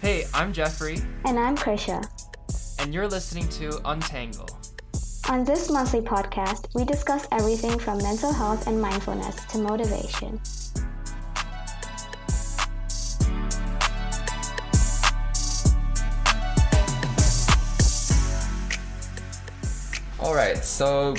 Hey, 0.00 0.26
I'm 0.34 0.52
Jeffrey, 0.52 0.98
And 1.24 1.38
I'm 1.38 1.56
Krisha. 1.56 2.04
and 2.78 2.92
you're 2.92 3.08
listening 3.08 3.48
to 3.50 3.80
Untangle. 3.88 4.48
On 5.30 5.42
this 5.44 5.70
monthly 5.70 6.02
podcast, 6.02 6.68
we 6.74 6.84
discuss 6.84 7.26
everything 7.32 7.78
from 7.78 7.98
mental 7.98 8.30
health 8.32 8.66
and 8.66 8.80
mindfulness 8.80 9.42
to 9.46 9.58
motivation. 9.58 10.38
So 20.64 21.14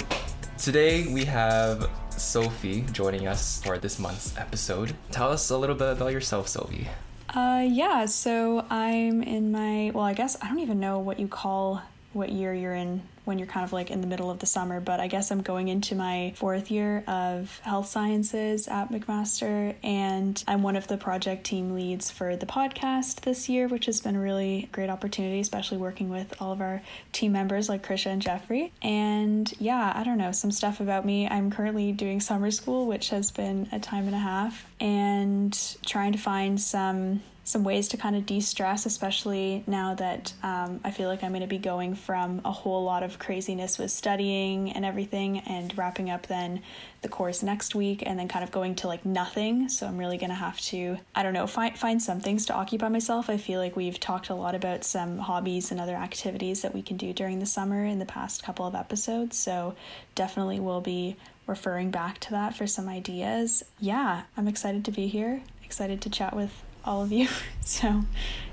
today 0.58 1.06
we 1.08 1.24
have 1.24 1.90
Sophie 2.10 2.82
joining 2.92 3.28
us 3.28 3.62
for 3.64 3.78
this 3.78 4.00
month's 4.00 4.36
episode. 4.38 4.96
Tell 5.12 5.32
us 5.32 5.52
a 5.52 5.58
little 5.58 5.76
bit 5.76 5.92
about 5.92 6.12
yourself, 6.12 6.48
Sophie. 6.48 6.88
Uh, 7.30 7.64
yeah, 7.68 8.06
so 8.06 8.66
I'm 8.70 9.22
in 9.22 9.52
my, 9.52 9.92
well, 9.94 10.04
I 10.04 10.14
guess 10.14 10.36
I 10.42 10.48
don't 10.48 10.60
even 10.60 10.80
know 10.80 11.00
what 11.00 11.20
you 11.20 11.28
call 11.28 11.84
what 12.16 12.30
year 12.30 12.54
you're 12.54 12.74
in 12.74 13.02
when 13.26 13.40
you're 13.40 13.48
kind 13.48 13.64
of 13.64 13.74
like 13.74 13.90
in 13.90 14.02
the 14.02 14.08
middle 14.08 14.30
of 14.30 14.40
the 14.40 14.46
summer, 14.46 14.80
but 14.80 15.00
I 15.00 15.08
guess 15.08 15.32
I'm 15.32 15.42
going 15.42 15.68
into 15.68 15.96
my 15.96 16.34
fourth 16.36 16.70
year 16.70 17.04
of 17.08 17.60
health 17.64 17.88
sciences 17.88 18.68
at 18.68 18.92
McMaster, 18.92 19.76
and 19.84 20.42
I'm 20.48 20.62
one 20.62 20.76
of 20.76 20.88
the 20.88 20.96
project 20.98 21.44
team 21.44 21.74
leads 21.74 22.12
for 22.12 22.36
the 22.36 22.46
podcast 22.46 23.22
this 23.22 23.50
year, 23.50 23.68
which 23.68 23.88
has 23.88 24.00
been 24.00 24.16
a 24.16 24.22
really 24.22 24.70
great 24.72 24.90
opportunity, 24.90 25.40
especially 25.40 25.78
working 25.78 26.10
with 26.10 26.40
all 26.40 26.52
of 26.52 26.62
our 26.62 26.84
team 27.12 27.32
members 27.32 27.68
like 27.68 27.86
Krisha 27.86 28.08
and 28.08 28.22
Jeffrey. 28.22 28.72
And 28.82 29.52
yeah, 29.60 29.92
I 29.96 30.04
don't 30.04 30.20
know, 30.20 30.32
some 30.32 30.52
stuff 30.52 30.80
about 30.80 31.04
me. 31.04 31.28
I'm 31.28 31.52
currently 31.52 31.92
doing 31.92 32.22
summer 32.22 32.52
school, 32.52 32.86
which 32.86 33.10
has 33.10 33.32
been 33.32 33.68
a 33.72 33.80
time 33.80 34.06
and 34.06 34.16
a 34.16 34.20
half, 34.20 34.70
and 34.80 35.58
trying 35.84 36.12
to 36.12 36.20
find 36.20 36.62
some 36.62 37.24
some 37.46 37.64
ways 37.64 37.88
to 37.88 37.96
kind 37.96 38.16
of 38.16 38.26
de-stress 38.26 38.86
especially 38.86 39.64
now 39.68 39.96
that 39.96 40.34
um, 40.44 40.82
i 40.84 40.92
feel 40.92 41.08
like 41.08 41.24
i'm 41.24 41.32
going 41.32 41.42
to 41.42 41.48
be 41.48 41.58
going 41.58 41.96
from 41.96 42.42
a 42.44 42.52
whole 42.52 42.84
lot 42.84 43.04
of 43.04 43.18
craziness 43.18 43.78
with 43.78 43.90
studying 43.90 44.72
and 44.74 44.84
everything 44.84 45.40
and 45.40 45.78
wrapping 45.78 46.10
up 46.10 46.28
then 46.28 46.62
the 47.06 47.10
course 47.10 47.44
next 47.44 47.76
week 47.76 48.02
and 48.04 48.18
then 48.18 48.28
kind 48.28 48.44
of 48.44 48.52
going 48.52 48.74
to 48.74 48.88
like 48.88 49.06
nothing. 49.06 49.70
So 49.70 49.86
i'm 49.86 49.98
really 49.98 50.18
going 50.18 50.32
to 50.32 50.36
have 50.36 50.60
to 50.62 50.98
i 51.14 51.22
don't 51.22 51.34
know 51.34 51.46
find, 51.46 51.78
find 51.78 52.02
some 52.02 52.20
things 52.20 52.48
to 52.48 52.54
occupy 52.54 52.90
myself. 52.90 53.30
I 53.30 53.38
feel 53.38 53.60
like 53.60 53.76
we've 53.76 54.00
talked 54.00 54.30
a 54.30 54.36
lot 54.36 54.56
about 54.56 54.84
some 54.84 55.20
hobbies 55.20 55.70
and 55.70 55.80
other 55.80 55.94
activities 55.94 56.64
that 56.64 56.74
we 56.74 56.82
can 56.82 56.98
do 56.98 57.14
during 57.14 57.38
the 57.38 57.46
summer 57.46 57.86
in 57.86 58.00
the 58.00 58.06
past 58.06 58.44
couple 58.44 58.66
of 58.66 58.74
episodes. 58.74 59.38
So 59.38 59.76
definitely 60.16 60.60
will 60.60 60.82
be 60.82 61.16
referring 61.46 61.92
back 61.92 62.18
to 62.22 62.32
that 62.32 62.56
for 62.56 62.66
some 62.66 62.90
ideas. 62.90 63.64
Yeah 63.80 64.24
i'm 64.36 64.48
excited 64.48 64.84
to 64.86 64.92
be 64.92 65.08
here 65.08 65.44
excited 65.64 66.02
to 66.02 66.10
chat 66.10 66.36
with 66.36 66.64
all 66.86 67.04
of 67.04 67.12
you. 67.12 67.28
So, 67.62 68.02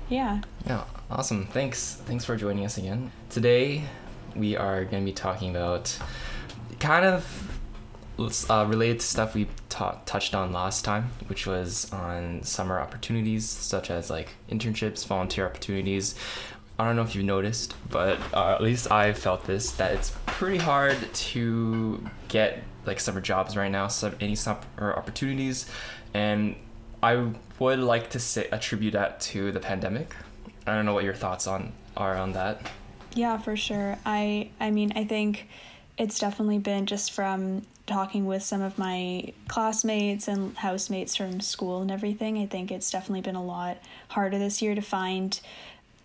yeah. 0.09 0.41
Yeah, 0.65 0.85
awesome. 1.11 1.45
Thanks. 1.45 2.01
Thanks 2.05 2.25
for 2.25 2.35
joining 2.35 2.65
us 2.65 2.79
again. 2.79 3.11
Today 3.29 3.83
we 4.35 4.57
are 4.57 4.85
going 4.85 5.03
to 5.03 5.05
be 5.05 5.13
talking 5.13 5.51
about 5.51 5.95
kind 6.79 7.05
of 7.05 7.59
uh, 8.49 8.65
related 8.67 9.01
to 9.01 9.05
stuff 9.05 9.35
we 9.35 9.47
ta- 9.69 9.99
touched 10.07 10.33
on 10.33 10.51
last 10.51 10.83
time, 10.83 11.11
which 11.27 11.45
was 11.45 11.93
on 11.93 12.41
summer 12.41 12.79
opportunities 12.79 13.47
such 13.47 13.91
as 13.91 14.09
like 14.09 14.29
internships, 14.49 15.05
volunteer 15.05 15.45
opportunities. 15.45 16.15
I 16.79 16.85
don't 16.85 16.95
know 16.95 17.03
if 17.03 17.13
you've 17.13 17.25
noticed, 17.25 17.75
but 17.91 18.19
uh, 18.33 18.55
at 18.55 18.63
least 18.63 18.91
I 18.91 19.13
felt 19.13 19.45
this 19.45 19.73
that 19.73 19.91
it's 19.91 20.11
pretty 20.25 20.57
hard 20.57 20.97
to 21.13 22.03
get 22.29 22.63
like 22.87 22.99
summer 22.99 23.21
jobs 23.21 23.55
right 23.55 23.71
now, 23.71 23.87
some 23.89 24.15
any 24.19 24.35
summer 24.35 24.59
opportunities, 24.79 25.69
and 26.15 26.55
I 27.03 27.33
would 27.59 27.79
like 27.79 28.11
to 28.11 28.19
say 28.19 28.47
attribute 28.51 28.93
that 28.93 29.19
to 29.21 29.51
the 29.51 29.59
pandemic. 29.59 30.15
I 30.65 30.73
don't 30.73 30.85
know 30.85 30.93
what 30.93 31.03
your 31.03 31.13
thoughts 31.13 31.47
on 31.47 31.73
are 31.97 32.15
on 32.15 32.31
that. 32.31 32.71
Yeah, 33.13 33.37
for 33.37 33.57
sure. 33.57 33.97
I 34.05 34.51
I 34.59 34.71
mean, 34.71 34.93
I 34.95 35.03
think 35.03 35.49
it's 35.97 36.17
definitely 36.17 36.59
been 36.59 36.85
just 36.85 37.11
from 37.11 37.63
talking 37.85 38.25
with 38.25 38.41
some 38.41 38.61
of 38.61 38.77
my 38.77 39.33
classmates 39.49 40.29
and 40.29 40.55
housemates 40.55 41.17
from 41.17 41.41
school 41.41 41.81
and 41.81 41.91
everything. 41.91 42.37
I 42.37 42.45
think 42.45 42.71
it's 42.71 42.89
definitely 42.89 43.21
been 43.21 43.35
a 43.35 43.43
lot 43.43 43.77
harder 44.07 44.39
this 44.39 44.61
year 44.61 44.73
to 44.73 44.81
find 44.81 45.37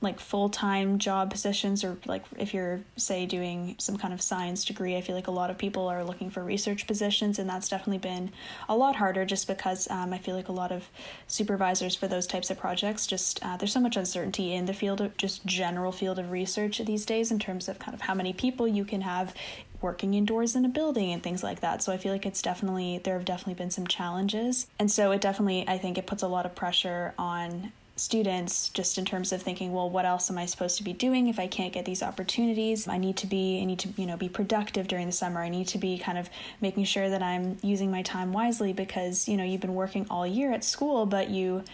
like 0.01 0.21
full-time 0.21 0.99
job 0.99 1.31
positions 1.31 1.83
or 1.83 1.97
like 2.07 2.25
if 2.39 2.55
you're 2.55 2.81
say 2.97 3.27
doing 3.27 3.75
some 3.79 3.97
kind 3.97 4.15
of 4.15 4.23
science 4.23 4.65
degree 4.65 4.97
i 4.97 5.01
feel 5.01 5.17
like 5.17 5.27
a 5.27 5.33
lot 5.33 5.51
of 5.51 5.59
people 5.59 5.89
are 5.89 6.05
looking 6.05 6.31
for 6.31 6.45
research 6.45 6.87
positions 6.87 7.39
and 7.39 7.51
that's 7.51 7.69
definitely 7.69 7.99
been 7.99 8.31
a 8.69 8.77
lot 8.77 8.95
harder 8.95 9.25
just 9.25 9.49
because 9.49 9.89
um, 9.91 10.13
i 10.13 10.19
feel 10.19 10.37
like 10.37 10.49
a 10.49 10.53
lot 10.53 10.71
of 10.71 10.89
supervisors 11.27 11.97
for 11.97 12.07
those 12.07 12.27
types 12.27 12.49
of 12.49 12.59
projects 12.59 13.07
just 13.07 13.45
uh, 13.45 13.57
there's 13.57 13.73
so 13.73 13.81
much 13.81 13.97
uncertainty 13.97 14.55
in 14.55 14.67
the 14.67 14.75
field 14.75 15.01
of 15.01 15.17
just 15.17 15.45
general 15.45 15.91
field 15.91 16.19
of 16.19 16.31
research 16.31 16.79
these 16.79 17.05
days 17.05 17.33
in 17.33 17.39
terms 17.39 17.69
of 17.69 17.79
kind 17.79 17.95
of 17.95 18.03
how 18.03 18.15
many 18.15 18.33
people 18.33 18.69
you 18.69 18.85
can 18.85 19.01
have 19.01 19.35
working 19.81 20.15
indoors 20.15 20.57
in 20.57 20.65
a 20.65 20.69
building 20.69 21.13
and 21.13 21.23
things 21.23 21.43
like 21.43 21.61
that. 21.61 21.83
So 21.83 21.93
I 21.93 21.99
feel 21.99 22.13
like 22.13 22.27
it's 22.27 22.43
definitely 22.43 22.99
there 22.99 23.15
have 23.15 23.25
definitely 23.25 23.55
been 23.55 23.71
some 23.71 23.87
challenges. 23.87 24.67
And 24.79 24.91
so 24.91 25.13
it 25.13 25.21
definitely 25.21 25.67
I 25.69 25.79
think 25.79 25.99
it 25.99 26.07
puts 26.07 26.23
a 26.23 26.29
lot 26.29 26.47
of 26.47 26.55
pressure 26.55 27.15
on 27.19 27.73
students 28.01 28.69
just 28.71 28.99
in 28.99 29.05
terms 29.05 29.33
of 29.33 29.43
thinking 29.43 29.73
well 29.73 29.89
what 29.89 30.05
else 30.05 30.31
am 30.31 30.39
i 30.39 30.47
supposed 30.47 30.77
to 30.77 30.83
be 30.83 30.93
doing 30.93 31.29
if 31.29 31.39
i 31.39 31.47
can't 31.47 31.73
get 31.73 31.85
these 31.85 32.03
opportunities? 32.03 32.87
I 32.89 32.99
need 32.99 33.17
to 33.19 33.27
be 33.27 33.61
i 33.61 33.65
need 33.65 33.79
to 33.81 33.89
you 33.97 34.07
know 34.07 34.17
be 34.17 34.29
productive 34.29 34.89
during 34.89 35.07
the 35.07 35.13
summer. 35.13 35.41
I 35.41 35.49
need 35.49 35.69
to 35.69 35.79
be 35.79 35.99
kind 35.99 36.19
of 36.19 36.29
making 36.61 36.85
sure 36.85 37.09
that 37.09 37.23
i'm 37.23 37.59
using 37.63 37.91
my 37.91 38.03
time 38.03 38.33
wisely 38.33 38.73
because 38.73 39.29
you 39.29 39.37
know 39.37 39.45
you've 39.45 39.61
been 39.61 39.75
working 39.75 40.07
all 40.11 40.27
year 40.27 40.53
at 40.53 40.65
school 40.65 41.07
but 41.07 41.31
you 41.31 41.65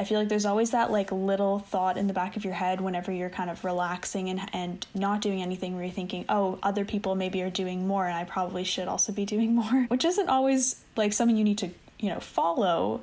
I 0.00 0.04
feel 0.04 0.18
like 0.18 0.30
there's 0.30 0.46
always 0.46 0.70
that 0.70 0.90
like 0.90 1.12
little 1.12 1.58
thought 1.58 1.98
in 1.98 2.06
the 2.06 2.14
back 2.14 2.38
of 2.38 2.42
your 2.42 2.54
head 2.54 2.80
whenever 2.80 3.12
you're 3.12 3.28
kind 3.28 3.50
of 3.50 3.62
relaxing 3.66 4.30
and 4.30 4.40
and 4.54 4.86
not 4.94 5.20
doing 5.20 5.42
anything 5.42 5.74
where 5.74 5.84
you're 5.84 5.92
thinking, 5.92 6.24
oh, 6.30 6.58
other 6.62 6.86
people 6.86 7.14
maybe 7.14 7.42
are 7.42 7.50
doing 7.50 7.86
more 7.86 8.06
and 8.06 8.16
I 8.16 8.24
probably 8.24 8.64
should 8.64 8.88
also 8.88 9.12
be 9.12 9.26
doing 9.26 9.54
more, 9.54 9.84
which 9.88 10.06
isn't 10.06 10.30
always 10.30 10.76
like 10.96 11.12
something 11.12 11.36
you 11.36 11.44
need 11.44 11.58
to, 11.58 11.68
you 11.98 12.08
know, 12.08 12.18
follow 12.18 13.02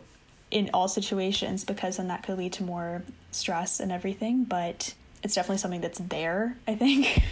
in 0.51 0.69
all 0.73 0.87
situations 0.87 1.63
because 1.63 1.97
then 1.97 2.07
that 2.07 2.23
could 2.23 2.37
lead 2.37 2.53
to 2.53 2.63
more 2.63 3.03
stress 3.31 3.79
and 3.79 3.91
everything, 3.91 4.43
but 4.43 4.93
it's 5.23 5.35
definitely 5.35 5.57
something 5.57 5.81
that's 5.81 5.99
there, 5.99 6.57
I 6.67 6.75
think. 6.75 7.23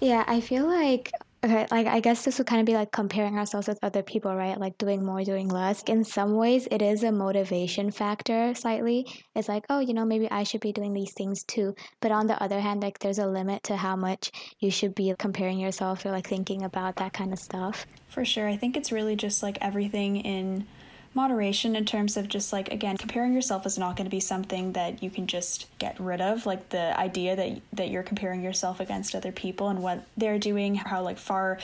Yeah, 0.00 0.24
I 0.26 0.40
feel 0.40 0.66
like 0.66 1.12
okay, 1.44 1.66
like 1.70 1.86
I 1.86 2.00
guess 2.00 2.24
this 2.24 2.38
would 2.38 2.46
kind 2.46 2.60
of 2.60 2.66
be 2.66 2.74
like 2.74 2.92
comparing 2.92 3.38
ourselves 3.38 3.68
with 3.68 3.78
other 3.82 4.02
people, 4.02 4.34
right? 4.34 4.58
Like 4.58 4.76
doing 4.78 5.04
more, 5.04 5.22
doing 5.24 5.48
less. 5.48 5.82
In 5.84 6.04
some 6.04 6.36
ways, 6.36 6.68
it 6.70 6.82
is 6.82 7.02
a 7.02 7.12
motivation 7.12 7.90
factor 7.90 8.54
slightly. 8.54 9.06
It's 9.34 9.48
like, 9.48 9.64
oh, 9.70 9.80
you 9.80 9.94
know, 9.94 10.04
maybe 10.04 10.30
I 10.30 10.42
should 10.42 10.60
be 10.60 10.72
doing 10.72 10.92
these 10.92 11.12
things 11.12 11.42
too. 11.44 11.74
But 12.00 12.12
on 12.12 12.26
the 12.26 12.40
other 12.42 12.60
hand, 12.60 12.82
like 12.82 12.98
there's 12.98 13.18
a 13.18 13.26
limit 13.26 13.62
to 13.64 13.76
how 13.76 13.96
much 13.96 14.30
you 14.58 14.70
should 14.70 14.94
be 14.94 15.14
comparing 15.18 15.58
yourself 15.58 16.04
or 16.04 16.10
like 16.10 16.26
thinking 16.26 16.62
about 16.62 16.96
that 16.96 17.12
kind 17.12 17.32
of 17.32 17.38
stuff. 17.38 17.86
For 18.08 18.24
sure. 18.24 18.48
I 18.48 18.56
think 18.56 18.76
it's 18.76 18.92
really 18.92 19.16
just 19.16 19.42
like 19.42 19.58
everything 19.60 20.16
in 20.16 20.66
moderation 21.12 21.74
in 21.74 21.84
terms 21.84 22.16
of 22.16 22.28
just 22.28 22.52
like 22.52 22.70
again 22.70 22.96
comparing 22.96 23.32
yourself 23.32 23.66
is 23.66 23.76
not 23.76 23.96
going 23.96 24.04
to 24.04 24.10
be 24.10 24.20
something 24.20 24.72
that 24.72 25.02
you 25.02 25.10
can 25.10 25.26
just 25.26 25.66
get 25.78 25.98
rid 25.98 26.20
of 26.20 26.46
like 26.46 26.68
the 26.68 26.98
idea 26.98 27.34
that 27.34 27.60
that 27.72 27.90
you're 27.90 28.02
comparing 28.02 28.42
yourself 28.42 28.78
against 28.78 29.14
other 29.14 29.32
people 29.32 29.68
and 29.68 29.82
what 29.82 30.06
they're 30.16 30.38
doing 30.38 30.76
how 30.76 31.02
like 31.02 31.18
far 31.18 31.58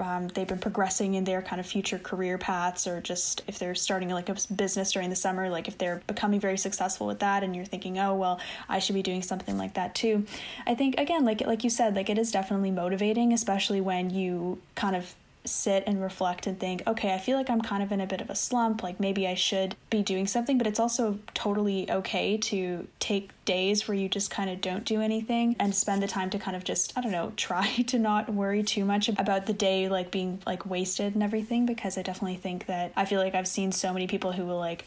um, 0.00 0.28
they've 0.28 0.48
been 0.48 0.58
progressing 0.58 1.14
in 1.14 1.24
their 1.24 1.42
kind 1.42 1.60
of 1.60 1.66
future 1.66 1.98
career 1.98 2.38
paths 2.38 2.86
or 2.86 3.00
just 3.00 3.42
if 3.46 3.58
they're 3.58 3.74
starting 3.74 4.08
like 4.08 4.28
a 4.28 4.36
business 4.54 4.92
during 4.92 5.10
the 5.10 5.16
summer 5.16 5.48
like 5.48 5.68
if 5.68 5.78
they're 5.78 6.02
becoming 6.06 6.40
very 6.40 6.56
successful 6.56 7.06
with 7.06 7.18
that 7.20 7.42
and 7.42 7.54
you're 7.54 7.64
thinking 7.64 7.98
oh 7.98 8.14
well 8.14 8.40
i 8.68 8.78
should 8.78 8.94
be 8.94 9.02
doing 9.02 9.22
something 9.22 9.58
like 9.58 9.74
that 9.74 9.94
too. 9.94 10.24
I 10.66 10.74
think 10.74 10.98
again 10.98 11.24
like 11.24 11.40
like 11.40 11.64
you 11.64 11.70
said 11.70 11.96
like 11.96 12.08
it 12.08 12.18
is 12.18 12.30
definitely 12.30 12.70
motivating 12.70 13.32
especially 13.32 13.80
when 13.80 14.10
you 14.10 14.60
kind 14.74 14.96
of 14.96 15.14
sit 15.44 15.82
and 15.86 16.00
reflect 16.00 16.46
and 16.46 16.58
think, 16.58 16.82
okay, 16.86 17.12
I 17.12 17.18
feel 17.18 17.36
like 17.36 17.50
I'm 17.50 17.60
kind 17.60 17.82
of 17.82 17.90
in 17.90 18.00
a 18.00 18.06
bit 18.06 18.20
of 18.20 18.30
a 18.30 18.34
slump. 18.34 18.82
Like 18.82 19.00
maybe 19.00 19.26
I 19.26 19.34
should 19.34 19.74
be 19.90 20.02
doing 20.02 20.26
something, 20.26 20.56
but 20.56 20.66
it's 20.66 20.78
also 20.78 21.18
totally 21.34 21.90
okay 21.90 22.36
to 22.36 22.86
take 23.00 23.30
days 23.44 23.88
where 23.88 23.96
you 23.96 24.08
just 24.08 24.30
kind 24.30 24.48
of 24.48 24.60
don't 24.60 24.84
do 24.84 25.00
anything 25.00 25.56
and 25.58 25.74
spend 25.74 26.00
the 26.00 26.06
time 26.06 26.30
to 26.30 26.38
kind 26.38 26.56
of 26.56 26.62
just, 26.62 26.96
I 26.96 27.00
don't 27.00 27.10
know, 27.10 27.32
try 27.36 27.68
to 27.88 27.98
not 27.98 28.32
worry 28.32 28.62
too 28.62 28.84
much 28.84 29.08
about 29.08 29.46
the 29.46 29.52
day 29.52 29.88
like 29.88 30.10
being 30.10 30.40
like 30.46 30.64
wasted 30.64 31.14
and 31.14 31.22
everything 31.22 31.66
because 31.66 31.98
I 31.98 32.02
definitely 32.02 32.36
think 32.36 32.66
that 32.66 32.92
I 32.96 33.04
feel 33.04 33.20
like 33.20 33.34
I've 33.34 33.48
seen 33.48 33.72
so 33.72 33.92
many 33.92 34.06
people 34.06 34.32
who 34.32 34.44
will 34.44 34.58
like 34.58 34.84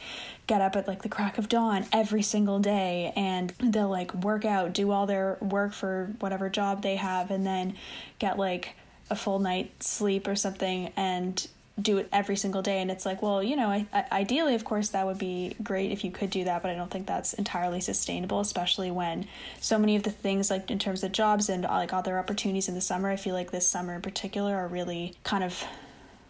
get 0.47 0.61
up 0.61 0.75
at 0.75 0.87
like 0.87 1.01
the 1.01 1.09
crack 1.09 1.37
of 1.37 1.49
dawn 1.49 1.85
every 1.91 2.21
single 2.21 2.59
day 2.59 3.11
and 3.15 3.49
they'll 3.59 3.89
like 3.89 4.13
work 4.13 4.45
out, 4.45 4.73
do 4.73 4.91
all 4.91 5.05
their 5.05 5.37
work 5.41 5.73
for 5.73 6.13
whatever 6.19 6.49
job 6.49 6.81
they 6.81 6.95
have 6.95 7.29
and 7.29 7.45
then 7.45 7.75
get 8.19 8.37
like 8.37 8.75
a 9.09 9.15
full 9.15 9.39
night's 9.39 9.89
sleep 9.89 10.27
or 10.27 10.35
something 10.35 10.91
and 10.95 11.47
do 11.81 11.97
it 11.97 12.07
every 12.13 12.37
single 12.37 12.61
day. 12.61 12.81
And 12.81 12.89
it's 12.89 13.05
like 13.05 13.21
well 13.21 13.43
you 13.43 13.55
know 13.55 13.67
I, 13.67 13.85
I, 13.93 14.05
ideally 14.11 14.55
of 14.55 14.63
course 14.63 14.89
that 14.89 15.05
would 15.05 15.17
be 15.17 15.55
great 15.61 15.91
if 15.91 16.03
you 16.03 16.11
could 16.11 16.29
do 16.29 16.45
that 16.45 16.61
but 16.61 16.71
i 16.71 16.75
don't 16.75 16.89
think 16.89 17.05
that's 17.05 17.33
entirely 17.33 17.81
sustainable 17.81 18.39
especially 18.39 18.91
when 18.91 19.27
so 19.59 19.77
many 19.77 19.95
of 19.95 20.03
the 20.03 20.11
things 20.11 20.49
like 20.49 20.71
in 20.71 20.79
terms 20.79 21.03
of 21.03 21.11
jobs 21.11 21.49
and 21.49 21.63
like 21.63 21.91
other 21.91 22.17
opportunities 22.17 22.69
in 22.69 22.75
the 22.75 22.81
summer 22.81 23.09
i 23.09 23.15
feel 23.15 23.33
like 23.33 23.51
this 23.51 23.67
summer 23.67 23.93
in 23.93 24.01
particular 24.01 24.55
are 24.55 24.67
really 24.67 25.15
kind 25.23 25.43
of 25.43 25.65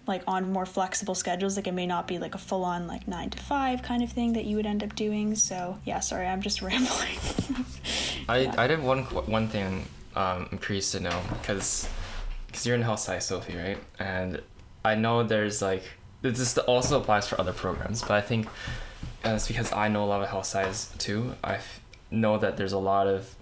like 0.07 0.23
on 0.27 0.51
more 0.51 0.65
flexible 0.65 1.15
schedules. 1.15 1.55
Like 1.55 1.67
it 1.67 1.73
may 1.73 1.87
not 1.87 2.07
be 2.07 2.19
like 2.19 2.35
a 2.35 2.37
full 2.37 2.63
on 2.63 2.87
like 2.87 3.07
9 3.07 3.31
to 3.31 3.37
5 3.37 3.81
kind 3.81 4.03
of 4.03 4.11
thing 4.11 4.33
that 4.33 4.45
you 4.45 4.55
would 4.57 4.65
end 4.65 4.83
up 4.83 4.95
doing. 4.95 5.35
So 5.35 5.79
yeah 5.85 5.99
sorry 5.99 6.27
i'm 6.27 6.41
just 6.41 6.61
rambling. 6.61 7.17
I 8.27 8.37
yeah. 8.39 8.55
i 8.57 8.67
did 8.67 8.81
one 8.81 9.03
one 9.03 9.47
thing 9.47 9.85
um, 10.15 10.47
i'm 10.51 10.57
curious 10.57 10.91
to 10.93 10.99
know 10.99 11.21
because 11.41 11.89
because 12.55 12.65
you're 12.65 12.75
in 12.75 12.81
health 12.81 12.99
science 12.99 13.25
sophie 13.25 13.55
right 13.55 13.77
and 13.99 14.41
I 14.85 14.95
know 14.95 15.23
there's 15.23 15.61
like 15.61 15.83
this 16.21 16.57
also 16.59 16.99
applies 16.99 17.27
for 17.27 17.39
other 17.39 17.53
programs, 17.53 18.01
but 18.01 18.11
I 18.11 18.21
think 18.21 18.47
it's 19.23 19.47
because 19.47 19.71
I 19.71 19.87
know 19.89 20.03
a 20.03 20.07
lot 20.07 20.21
of 20.21 20.29
health 20.29 20.45
science 20.45 20.91
too. 20.97 21.35
I 21.43 21.59
know 22.09 22.37
that 22.37 22.57
there's 22.57 22.73
a 22.73 22.79
lot 22.79 23.07
of 23.07 23.35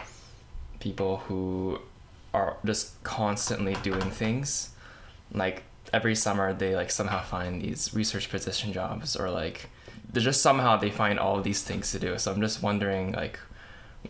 people 0.79 1.17
who 1.17 1.79
are 2.33 2.57
just 2.65 3.01
constantly 3.03 3.75
doing 3.83 4.09
things. 4.09 4.71
Like 5.33 5.63
every 5.93 6.15
summer, 6.15 6.53
they 6.53 6.75
like 6.75 6.91
somehow 6.91 7.21
find 7.21 7.61
these 7.61 7.93
research 7.93 8.29
position 8.29 8.73
jobs, 8.73 9.15
or 9.15 9.29
like 9.29 9.69
they 10.11 10.21
just 10.21 10.41
somehow 10.41 10.77
they 10.77 10.89
find 10.89 11.19
all 11.19 11.41
these 11.41 11.63
things 11.63 11.91
to 11.91 11.99
do. 11.99 12.17
So 12.17 12.31
I'm 12.31 12.41
just 12.41 12.61
wondering 12.61 13.13
like 13.13 13.39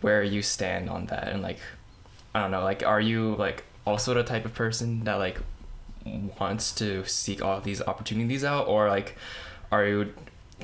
where 0.00 0.22
you 0.22 0.42
stand 0.42 0.90
on 0.90 1.06
that, 1.06 1.28
and 1.28 1.42
like 1.42 1.58
I 2.34 2.40
don't 2.40 2.50
know, 2.50 2.64
like 2.64 2.82
are 2.82 3.00
you 3.00 3.36
like 3.36 3.64
also 3.86 4.14
the 4.14 4.22
type 4.22 4.44
of 4.44 4.54
person 4.54 5.04
that 5.04 5.14
like 5.14 5.38
wants 6.38 6.72
to 6.72 7.04
seek 7.06 7.42
all 7.42 7.60
these 7.60 7.80
opportunities 7.82 8.44
out 8.44 8.68
or 8.68 8.88
like 8.88 9.16
are 9.72 9.86
you 9.86 10.12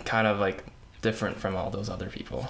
kind 0.05 0.27
of 0.27 0.39
like 0.39 0.65
different 1.03 1.37
from 1.37 1.57
all 1.57 1.71
those 1.71 1.89
other 1.89 2.09
people 2.09 2.49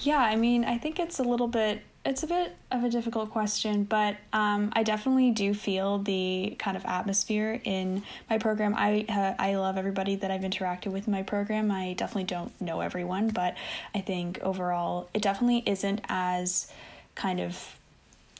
yeah 0.00 0.20
i 0.20 0.36
mean 0.36 0.64
i 0.64 0.78
think 0.78 1.00
it's 1.00 1.18
a 1.18 1.22
little 1.22 1.48
bit 1.48 1.82
it's 2.06 2.22
a 2.22 2.26
bit 2.26 2.54
of 2.70 2.84
a 2.84 2.88
difficult 2.88 3.30
question, 3.30 3.82
but 3.82 4.16
um, 4.32 4.70
I 4.74 4.84
definitely 4.84 5.32
do 5.32 5.52
feel 5.52 5.98
the 5.98 6.54
kind 6.58 6.76
of 6.76 6.84
atmosphere 6.84 7.60
in 7.64 8.04
my 8.30 8.38
program. 8.38 8.74
I 8.76 9.04
uh, 9.08 9.34
I 9.38 9.56
love 9.56 9.76
everybody 9.76 10.14
that 10.16 10.30
I've 10.30 10.42
interacted 10.42 10.92
with 10.92 11.08
in 11.08 11.12
my 11.12 11.24
program. 11.24 11.70
I 11.70 11.94
definitely 11.94 12.24
don't 12.24 12.58
know 12.60 12.80
everyone, 12.80 13.28
but 13.28 13.56
I 13.94 14.00
think 14.00 14.38
overall 14.42 15.08
it 15.14 15.22
definitely 15.22 15.64
isn't 15.66 16.00
as 16.08 16.70
kind 17.16 17.40
of 17.40 17.76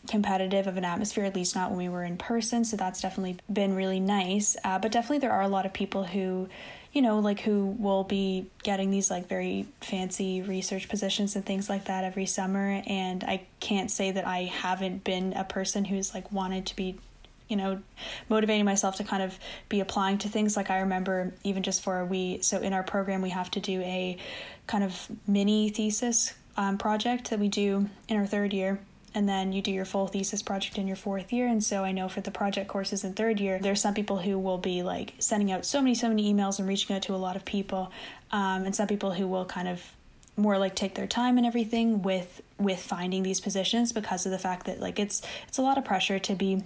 competitive 0.08 0.66
of 0.66 0.76
an 0.76 0.84
atmosphere, 0.84 1.24
at 1.24 1.34
least 1.34 1.54
not 1.54 1.70
when 1.70 1.78
we 1.78 1.88
were 1.88 2.04
in 2.04 2.16
person. 2.16 2.64
So 2.64 2.76
that's 2.76 3.00
definitely 3.00 3.38
been 3.52 3.74
really 3.74 4.00
nice. 4.00 4.56
Uh, 4.64 4.78
but 4.78 4.92
definitely, 4.92 5.18
there 5.18 5.32
are 5.32 5.42
a 5.42 5.48
lot 5.48 5.66
of 5.66 5.72
people 5.72 6.04
who, 6.04 6.48
you 6.92 7.02
know, 7.02 7.18
like 7.18 7.40
who 7.40 7.76
will 7.78 8.04
be 8.04 8.46
getting 8.62 8.90
these 8.90 9.10
like 9.10 9.28
very 9.28 9.66
fancy 9.80 10.42
research 10.42 10.88
positions 10.88 11.36
and 11.36 11.44
things 11.44 11.68
like 11.68 11.86
that 11.86 12.04
every 12.04 12.26
summer. 12.26 12.82
And 12.86 13.24
I 13.24 13.42
can't 13.60 13.90
say 13.90 14.12
that 14.12 14.26
I 14.26 14.44
haven't 14.44 15.04
been 15.04 15.32
a 15.32 15.44
person 15.44 15.84
who's 15.84 16.14
like 16.14 16.32
wanted 16.32 16.66
to 16.66 16.76
be 16.76 16.98
you 17.48 17.56
know 17.56 17.80
motivating 18.28 18.64
myself 18.64 18.96
to 18.96 19.04
kind 19.04 19.22
of 19.22 19.38
be 19.68 19.80
applying 19.80 20.18
to 20.18 20.28
things 20.28 20.56
like 20.56 20.68
i 20.70 20.80
remember 20.80 21.32
even 21.44 21.62
just 21.62 21.82
for 21.82 22.04
we 22.04 22.40
so 22.42 22.58
in 22.58 22.72
our 22.72 22.82
program 22.82 23.22
we 23.22 23.30
have 23.30 23.48
to 23.50 23.60
do 23.60 23.80
a 23.82 24.16
kind 24.66 24.82
of 24.82 25.08
mini 25.28 25.68
thesis 25.68 26.34
um, 26.56 26.76
project 26.78 27.30
that 27.30 27.38
we 27.38 27.48
do 27.48 27.88
in 28.08 28.16
our 28.16 28.26
third 28.26 28.52
year 28.52 28.80
and 29.16 29.26
then 29.26 29.50
you 29.50 29.62
do 29.62 29.72
your 29.72 29.86
full 29.86 30.06
thesis 30.06 30.42
project 30.42 30.76
in 30.76 30.86
your 30.86 30.94
fourth 30.94 31.32
year. 31.32 31.46
And 31.46 31.64
so 31.64 31.84
I 31.84 31.90
know 31.90 32.06
for 32.06 32.20
the 32.20 32.30
project 32.30 32.68
courses 32.68 33.02
in 33.02 33.14
third 33.14 33.40
year, 33.40 33.58
there's 33.58 33.80
some 33.80 33.94
people 33.94 34.18
who 34.18 34.38
will 34.38 34.58
be 34.58 34.82
like 34.82 35.14
sending 35.18 35.50
out 35.50 35.64
so 35.64 35.80
many, 35.80 35.94
so 35.94 36.10
many 36.10 36.32
emails 36.32 36.58
and 36.58 36.68
reaching 36.68 36.94
out 36.94 37.00
to 37.04 37.14
a 37.14 37.16
lot 37.16 37.34
of 37.34 37.46
people, 37.46 37.90
um, 38.30 38.66
and 38.66 38.76
some 38.76 38.86
people 38.86 39.12
who 39.12 39.26
will 39.26 39.46
kind 39.46 39.68
of 39.68 39.82
more 40.36 40.58
like 40.58 40.76
take 40.76 40.94
their 40.94 41.06
time 41.06 41.38
and 41.38 41.46
everything 41.46 42.02
with 42.02 42.42
with 42.58 42.78
finding 42.78 43.22
these 43.22 43.40
positions 43.40 43.90
because 43.90 44.26
of 44.26 44.32
the 44.32 44.38
fact 44.38 44.66
that 44.66 44.80
like 44.80 44.98
it's 44.98 45.22
it's 45.48 45.56
a 45.56 45.62
lot 45.62 45.78
of 45.78 45.84
pressure 45.86 46.18
to 46.18 46.34
be 46.34 46.62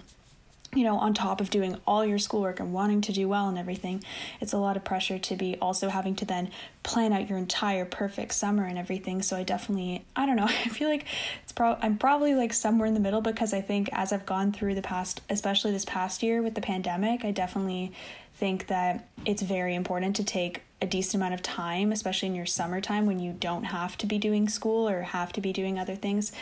you 0.75 0.85
know, 0.85 0.99
on 0.99 1.15
top 1.15 1.41
of 1.41 1.51
doing 1.51 1.77
all 1.87 2.05
your 2.05 2.19
schoolwork 2.19 2.61
and 2.61 2.73
wanting 2.73 3.01
to 3.01 3.13
do 3.13 3.29
well 3.29 3.49
and 3.49 3.59
everything, 3.59 4.05
it's 4.41 4.53
a 4.53 4.59
lot 4.59 4.77
of 4.77 4.85
pressure 4.85 5.19
to 5.19 5.37
be 5.37 5.57
also 5.61 5.89
having 5.89 6.15
to 6.17 6.25
then 6.25 6.51
plan 6.85 7.13
out 7.13 7.29
your 7.29 7.39
entire 7.39 7.85
perfect 7.85 8.33
summer 8.33 8.65
and 8.65 8.79
everything. 8.79 9.21
So 9.23 9.37
I 9.37 9.43
definitely, 9.43 10.05
I 10.15 10.27
don't 10.27 10.37
know, 10.37 10.45
I 10.49 10.69
feel 10.69 10.89
like 10.89 11.07
it's 11.43 11.53
pro 11.53 11.77
I'm 11.81 11.99
probably 11.99 12.35
like 12.35 12.53
somewhere 12.53 12.87
in 12.87 12.95
the 12.95 13.01
middle 13.01 13.21
because 13.21 13.53
I 13.53 13.61
think 13.61 13.89
as 13.93 14.13
I've 14.13 14.27
gone 14.27 14.53
through 14.53 14.77
the 14.77 14.83
past, 14.83 15.21
especially 15.29 15.73
this 15.73 15.85
past 15.85 16.23
year 16.23 16.41
with 16.41 16.55
the 16.55 16.61
pandemic, 16.61 17.25
I 17.25 17.33
definitely 17.33 17.93
think 18.35 18.69
that 18.69 19.09
it's 19.27 19.43
very 19.43 19.75
important 19.75 20.17
to 20.17 20.25
take 20.25 20.63
a 20.83 20.87
decent 20.87 21.17
amount 21.17 21.35
of 21.35 21.43
time, 21.43 21.93
especially 21.93 22.29
in 22.29 22.35
your 22.35 22.47
summertime 22.47 23.07
when 23.07 23.19
you 23.19 23.33
don't 23.33 23.65
have 23.65 23.99
to 23.99 24.07
be 24.07 24.19
doing 24.19 24.49
school 24.49 24.89
or 24.89 25.03
have 25.03 25.33
to 25.33 25.41
be 25.41 25.53
doing 25.53 25.79
other 25.79 25.95
things 25.95 26.33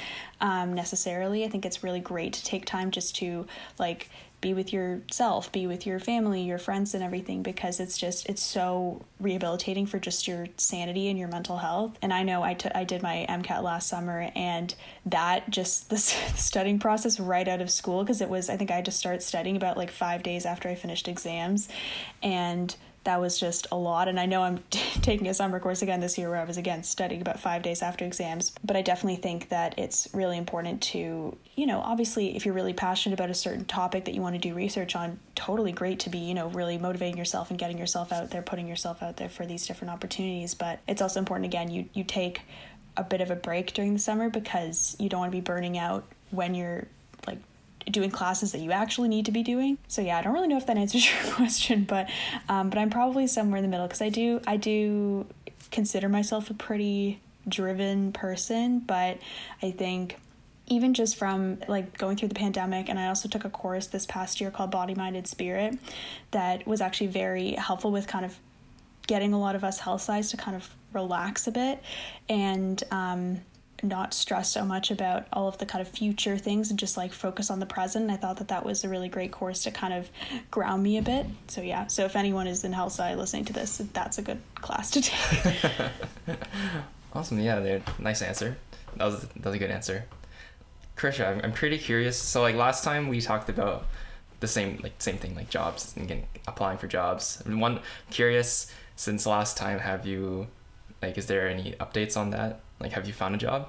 um, 0.40 0.74
necessarily. 0.74 1.44
I 1.44 1.48
think 1.48 1.66
it's 1.66 1.82
really 1.82 2.00
great 2.00 2.32
to 2.34 2.44
take 2.44 2.64
time 2.64 2.90
just 2.90 3.16
to 3.16 3.46
like 3.78 4.08
be 4.40 4.54
with 4.54 4.72
yourself, 4.72 5.50
be 5.50 5.66
with 5.66 5.84
your 5.84 5.98
family, 5.98 6.42
your 6.42 6.58
friends, 6.58 6.94
and 6.94 7.02
everything 7.02 7.42
because 7.42 7.80
it's 7.80 7.98
just 7.98 8.28
it's 8.28 8.42
so 8.42 9.04
rehabilitating 9.18 9.86
for 9.86 9.98
just 9.98 10.28
your 10.28 10.46
sanity 10.56 11.08
and 11.08 11.18
your 11.18 11.26
mental 11.26 11.58
health. 11.58 11.98
And 12.02 12.12
I 12.12 12.22
know 12.22 12.44
I, 12.44 12.54
t- 12.54 12.70
I 12.72 12.84
did 12.84 13.02
my 13.02 13.26
MCAT 13.28 13.62
last 13.62 13.88
summer, 13.88 14.30
and 14.36 14.72
that 15.06 15.50
just 15.50 15.90
the 15.90 15.98
studying 15.98 16.78
process 16.78 17.18
right 17.18 17.48
out 17.48 17.60
of 17.60 17.70
school 17.70 18.04
because 18.04 18.20
it 18.20 18.28
was 18.28 18.48
I 18.48 18.56
think 18.56 18.70
I 18.70 18.76
had 18.76 18.84
to 18.84 18.92
start 18.92 19.22
studying 19.22 19.56
about 19.56 19.76
like 19.76 19.90
five 19.90 20.22
days 20.22 20.46
after 20.46 20.68
I 20.68 20.76
finished 20.76 21.08
exams, 21.08 21.68
and 22.22 22.76
that 23.04 23.20
was 23.20 23.38
just 23.38 23.66
a 23.72 23.76
lot. 23.76 24.08
And 24.08 24.18
I 24.18 24.26
know 24.26 24.42
I'm 24.42 24.58
taking 24.70 25.28
a 25.28 25.34
summer 25.34 25.60
course 25.60 25.82
again 25.82 26.00
this 26.00 26.18
year 26.18 26.28
where 26.30 26.40
I 26.40 26.44
was 26.44 26.56
again 26.56 26.82
studying 26.82 27.20
about 27.20 27.40
five 27.40 27.62
days 27.62 27.82
after 27.82 28.04
exams. 28.04 28.52
But 28.64 28.76
I 28.76 28.82
definitely 28.82 29.20
think 29.20 29.48
that 29.48 29.78
it's 29.78 30.08
really 30.12 30.36
important 30.36 30.82
to, 30.82 31.36
you 31.54 31.66
know, 31.66 31.80
obviously, 31.80 32.36
if 32.36 32.44
you're 32.44 32.54
really 32.54 32.72
passionate 32.72 33.18
about 33.18 33.30
a 33.30 33.34
certain 33.34 33.64
topic 33.64 34.04
that 34.04 34.14
you 34.14 34.20
want 34.20 34.34
to 34.34 34.40
do 34.40 34.54
research 34.54 34.94
on, 34.96 35.18
totally 35.34 35.72
great 35.72 36.00
to 36.00 36.10
be, 36.10 36.18
you 36.18 36.34
know, 36.34 36.48
really 36.48 36.78
motivating 36.78 37.16
yourself 37.16 37.50
and 37.50 37.58
getting 37.58 37.78
yourself 37.78 38.12
out 38.12 38.30
there, 38.30 38.42
putting 38.42 38.68
yourself 38.68 39.02
out 39.02 39.16
there 39.16 39.28
for 39.28 39.46
these 39.46 39.66
different 39.66 39.92
opportunities. 39.92 40.54
But 40.54 40.80
it's 40.86 41.02
also 41.02 41.20
important, 41.20 41.46
again, 41.46 41.70
you, 41.70 41.88
you 41.94 42.04
take 42.04 42.42
a 42.96 43.04
bit 43.04 43.20
of 43.20 43.30
a 43.30 43.36
break 43.36 43.72
during 43.72 43.92
the 43.94 43.98
summer 43.98 44.28
because 44.28 44.96
you 44.98 45.08
don't 45.08 45.20
want 45.20 45.32
to 45.32 45.36
be 45.36 45.40
burning 45.40 45.78
out 45.78 46.04
when 46.30 46.54
you're 46.54 46.86
doing 47.90 48.10
classes 48.10 48.52
that 48.52 48.58
you 48.58 48.72
actually 48.72 49.08
need 49.08 49.24
to 49.26 49.32
be 49.32 49.42
doing. 49.42 49.78
So 49.88 50.02
yeah, 50.02 50.18
I 50.18 50.22
don't 50.22 50.32
really 50.32 50.48
know 50.48 50.56
if 50.56 50.66
that 50.66 50.76
answers 50.76 51.06
your 51.24 51.34
question, 51.34 51.84
but 51.84 52.08
um, 52.48 52.70
but 52.70 52.78
I'm 52.78 52.90
probably 52.90 53.26
somewhere 53.26 53.58
in 53.58 53.62
the 53.62 53.68
middle 53.68 53.86
because 53.86 54.02
I 54.02 54.08
do 54.08 54.40
I 54.46 54.56
do 54.56 55.26
consider 55.70 56.08
myself 56.08 56.50
a 56.50 56.54
pretty 56.54 57.20
driven 57.48 58.12
person, 58.12 58.80
but 58.80 59.18
I 59.62 59.70
think 59.70 60.18
even 60.70 60.92
just 60.92 61.16
from 61.16 61.58
like 61.66 61.96
going 61.96 62.16
through 62.16 62.28
the 62.28 62.34
pandemic 62.34 62.90
and 62.90 62.98
i 62.98 63.06
also 63.06 63.26
took 63.28 63.44
a 63.44 63.48
course 63.50 63.86
this 63.86 64.04
past 64.04 64.38
year 64.40 64.50
called 64.50 64.70
body 64.70 64.94
minded 64.94 65.26
spirit 65.26 65.78
that 66.30 66.66
was 66.66 66.82
actually 66.82 67.06
very 67.06 67.52
helpful 67.52 67.90
with 67.90 68.06
kind 68.06 68.24
of 68.24 68.38
getting 69.06 69.32
a 69.32 69.40
lot 69.40 69.56
of 69.56 69.64
us 69.64 69.78
health 69.78 70.02
size 70.02 70.30
to 70.30 70.36
kind 70.36 70.56
of 70.56 70.68
relax 70.92 71.46
a 71.46 71.50
bit 71.50 71.82
and 72.28 72.84
um, 72.90 73.40
not 73.82 74.14
stress 74.14 74.50
so 74.50 74.64
much 74.64 74.90
about 74.90 75.26
all 75.32 75.48
of 75.48 75.58
the 75.58 75.66
kind 75.66 75.80
of 75.80 75.88
future 75.88 76.36
things 76.36 76.70
and 76.70 76.78
just 76.78 76.96
like 76.96 77.12
focus 77.12 77.50
on 77.50 77.60
the 77.60 77.66
present. 77.66 78.04
And 78.04 78.12
I 78.12 78.16
thought 78.16 78.36
that 78.38 78.48
that 78.48 78.64
was 78.64 78.84
a 78.84 78.88
really 78.88 79.08
great 79.08 79.32
course 79.32 79.62
to 79.64 79.70
kind 79.70 79.94
of 79.94 80.10
ground 80.50 80.82
me 80.82 80.98
a 80.98 81.02
bit. 81.02 81.26
So 81.48 81.60
yeah, 81.60 81.86
so 81.86 82.04
if 82.04 82.16
anyone 82.16 82.46
is 82.46 82.64
in 82.64 82.74
sci 82.74 83.14
listening 83.14 83.44
to 83.46 83.52
this, 83.52 83.78
that's 83.92 84.18
a 84.18 84.22
good 84.22 84.40
class 84.56 84.90
to 84.92 85.02
take. 85.02 85.60
awesome. 87.14 87.38
Yeah, 87.40 87.60
there. 87.60 87.82
nice 87.98 88.22
answer. 88.22 88.56
That 88.96 89.04
was 89.04 89.20
that 89.20 89.44
was 89.44 89.54
a 89.54 89.58
good 89.58 89.70
answer. 89.70 90.04
Krisha, 90.96 91.28
I'm, 91.28 91.40
I'm 91.44 91.52
pretty 91.52 91.78
curious. 91.78 92.18
So 92.18 92.42
like 92.42 92.56
last 92.56 92.82
time 92.84 93.08
we 93.08 93.20
talked 93.20 93.48
about 93.48 93.86
the 94.40 94.48
same 94.48 94.80
like 94.82 94.94
same 94.98 95.16
thing 95.16 95.34
like 95.34 95.50
jobs 95.50 95.94
and 95.96 96.08
getting 96.08 96.26
applying 96.46 96.78
for 96.78 96.86
jobs. 96.86 97.42
One 97.46 97.80
curious 98.10 98.70
since 98.96 99.26
last 99.26 99.56
time 99.56 99.78
have 99.78 100.06
you 100.06 100.48
like 101.02 101.18
is 101.18 101.26
there 101.26 101.48
any 101.48 101.72
updates 101.72 102.16
on 102.16 102.30
that? 102.30 102.60
Like, 102.80 102.92
have 102.92 103.06
you 103.06 103.12
found 103.12 103.34
a 103.34 103.38
job? 103.38 103.68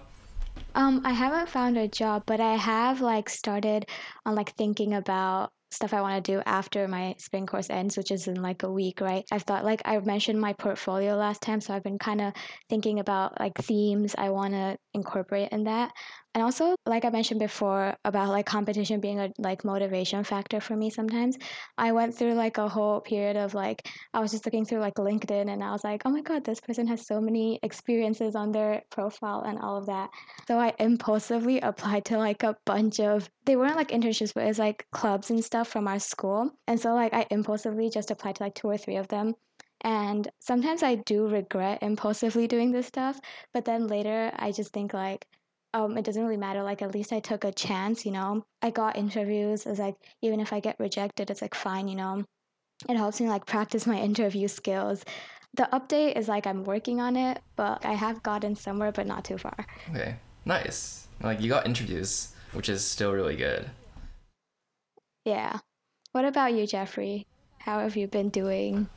Um, 0.76 1.02
I 1.04 1.14
haven't 1.14 1.50
found 1.50 1.78
a 1.78 1.88
job, 1.88 2.24
but 2.26 2.40
I 2.40 2.56
have 2.56 3.02
like 3.02 3.30
started 3.30 3.86
on 4.26 4.36
like 4.36 4.56
thinking 4.56 4.94
about 4.94 5.52
stuff 5.72 5.94
I 5.94 6.02
want 6.02 6.24
to 6.24 6.32
do 6.32 6.42
after 6.46 6.88
my 6.88 7.16
spring 7.18 7.46
course 7.46 7.70
ends, 7.70 7.96
which 7.96 8.12
is 8.12 8.28
in 8.28 8.42
like 8.42 8.64
a 8.64 8.72
week, 8.72 9.02
right? 9.02 9.24
I've 9.32 9.44
thought 9.44 9.66
like 9.66 9.82
I 9.86 10.00
mentioned 10.00 10.40
my 10.40 10.54
portfolio 10.54 11.16
last 11.16 11.42
time, 11.42 11.62
so 11.62 11.74
I've 11.74 11.84
been 11.84 12.00
kind 12.00 12.22
of 12.22 12.34
thinking 12.70 13.00
about 13.00 13.40
like 13.40 13.58
themes 13.58 14.16
I 14.18 14.30
want 14.30 14.54
to 14.54 14.78
incorporate 14.94 15.50
in 15.52 15.66
that. 15.66 15.92
And 16.36 16.44
also, 16.44 16.76
like 16.86 17.06
I 17.06 17.10
mentioned 17.10 17.40
before 17.40 17.96
about 18.06 18.30
like 18.30 18.46
competition 18.46 19.00
being 19.00 19.20
a 19.20 19.32
like 19.40 19.66
motivation 19.66 20.24
factor 20.24 20.62
for 20.62 20.76
me 20.76 20.92
sometimes, 20.92 21.38
I 21.78 21.92
went 21.92 22.14
through 22.16 22.34
like 22.34 22.60
a 22.60 22.70
whole 22.70 23.02
period 23.02 23.36
of 23.36 23.56
like 23.56 23.88
I 24.14 24.20
was 24.20 24.32
just 24.32 24.46
looking 24.46 24.64
through 24.64 24.80
like 24.80 24.96
LinkedIn 24.96 25.50
and 25.52 25.64
I 25.64 25.72
was 25.72 25.84
like, 25.84 26.04
"Oh 26.06 26.12
my 26.12 26.22
god, 26.22 26.44
this 26.44 26.60
person 26.62 26.86
has 26.88 27.08
so 27.08 27.20
many 27.20 27.60
experiences 27.64 28.36
on 28.36 28.52
their 28.52 28.84
profile 28.92 29.42
and 29.42 29.58
all 29.58 29.78
of 29.78 29.88
that." 29.88 30.12
So 30.48 30.60
I 30.60 30.74
impulsively 30.80 31.60
applied 31.70 32.06
to 32.06 32.18
like 32.20 32.44
a 32.44 32.56
bunch 32.66 33.00
of 33.00 33.28
they 33.46 33.56
weren't 33.56 33.76
like 33.76 33.90
internships, 33.90 34.34
but 34.34 34.46
it's 34.46 34.60
like 34.60 34.86
clubs 34.92 35.32
and 35.32 35.44
stuff 35.44 35.68
from 35.68 35.88
our 35.88 36.00
school. 36.00 36.52
And 36.68 36.80
so 36.80 36.94
like 36.94 37.14
I 37.14 37.26
impulsively 37.32 37.90
just 37.90 38.12
applied 38.12 38.36
to 38.36 38.44
like 38.44 38.56
two 38.56 38.68
or 38.68 38.78
three 38.78 38.98
of 38.98 39.08
them. 39.08 39.34
And 39.82 40.30
sometimes 40.40 40.84
I 40.84 40.96
do 40.96 41.28
regret 41.28 41.80
impulsively 41.82 42.48
doing 42.48 42.72
this 42.72 42.88
stuff, 42.88 43.20
but 43.54 43.66
then 43.66 43.88
later 43.88 44.32
I 44.36 44.52
just 44.52 44.74
think 44.74 44.94
like 44.94 45.26
um, 45.74 45.98
it 45.98 46.06
doesn't 46.06 46.24
really 46.24 46.38
matter. 46.38 46.64
Like 46.64 46.82
at 46.82 46.94
least 46.94 47.14
I 47.14 47.20
took 47.20 47.44
a 47.44 47.52
chance, 47.52 48.06
you 48.06 48.12
know. 48.12 48.44
I 48.62 48.72
got 48.72 48.98
interviews. 48.98 49.66
It's 49.66 49.80
like 49.80 49.96
even 50.22 50.40
if 50.40 50.52
I 50.54 50.60
get 50.60 50.80
rejected, 50.80 51.30
it's 51.30 51.42
like 51.42 51.56
fine, 51.56 51.88
you 51.88 51.96
know. 51.96 52.24
It 52.88 52.98
helps 52.98 53.20
me 53.20 53.28
like 53.28 53.46
practice 53.46 53.86
my 53.86 54.00
interview 54.10 54.48
skills. 54.48 55.04
The 55.56 55.70
update 55.74 56.18
is 56.18 56.28
like 56.28 56.48
I'm 56.48 56.64
working 56.64 57.00
on 57.00 57.16
it, 57.16 57.42
but 57.56 57.86
I 57.86 57.94
have 57.94 58.22
gotten 58.24 58.56
somewhere, 58.56 58.92
but 58.92 59.08
not 59.08 59.26
too 59.26 59.38
far. 59.38 59.66
Okay, 59.92 60.16
nice. 60.46 61.08
Like 61.22 61.42
you 61.42 61.50
got 61.50 61.66
interviews, 61.66 62.34
which 62.54 62.70
is 62.70 62.86
still 62.86 63.12
really 63.12 63.36
good. 63.36 63.70
Yeah. 65.26 65.60
What 66.12 66.26
about 66.26 66.54
you, 66.54 66.66
Jeffrey? 66.66 67.26
How 67.60 67.80
have 67.80 67.96
you 67.96 68.08
been 68.08 68.30
doing? 68.30 68.88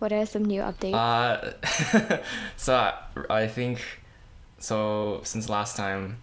What 0.00 0.12
are 0.12 0.26
some 0.26 0.44
new 0.44 0.60
updates? 0.60 0.94
Uh, 0.94 2.18
so 2.56 2.74
I, 2.74 2.94
I 3.30 3.46
think 3.46 3.80
so 4.58 5.20
since 5.24 5.48
last 5.48 5.76
time, 5.76 6.18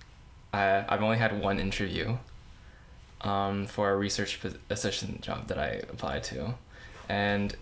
I 0.53 0.85
I've 0.87 1.03
only 1.03 1.17
had 1.17 1.41
one 1.41 1.59
interview. 1.59 2.17
Um, 3.21 3.65
for 3.65 3.89
a 3.89 3.95
research 3.95 4.39
assistant 4.69 5.21
job 5.21 5.47
that 5.47 5.57
I 5.57 5.81
applied 5.89 6.23
to, 6.25 6.53
and 7.09 7.55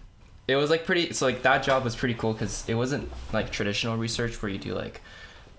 it 0.48 0.56
was 0.58 0.70
like 0.70 0.86
pretty. 0.86 1.14
So 1.14 1.26
like 1.26 1.44
that 1.44 1.64
job 1.64 1.84
was 1.84 1.96
pretty 1.96 2.16
cool 2.16 2.34
because 2.34 2.66
it 2.68 2.74
wasn't 2.76 3.10
like 3.32 3.50
traditional 3.50 3.98
research 3.98 4.42
where 4.42 4.52
you 4.52 4.58
do 4.58 4.74
like 4.74 5.02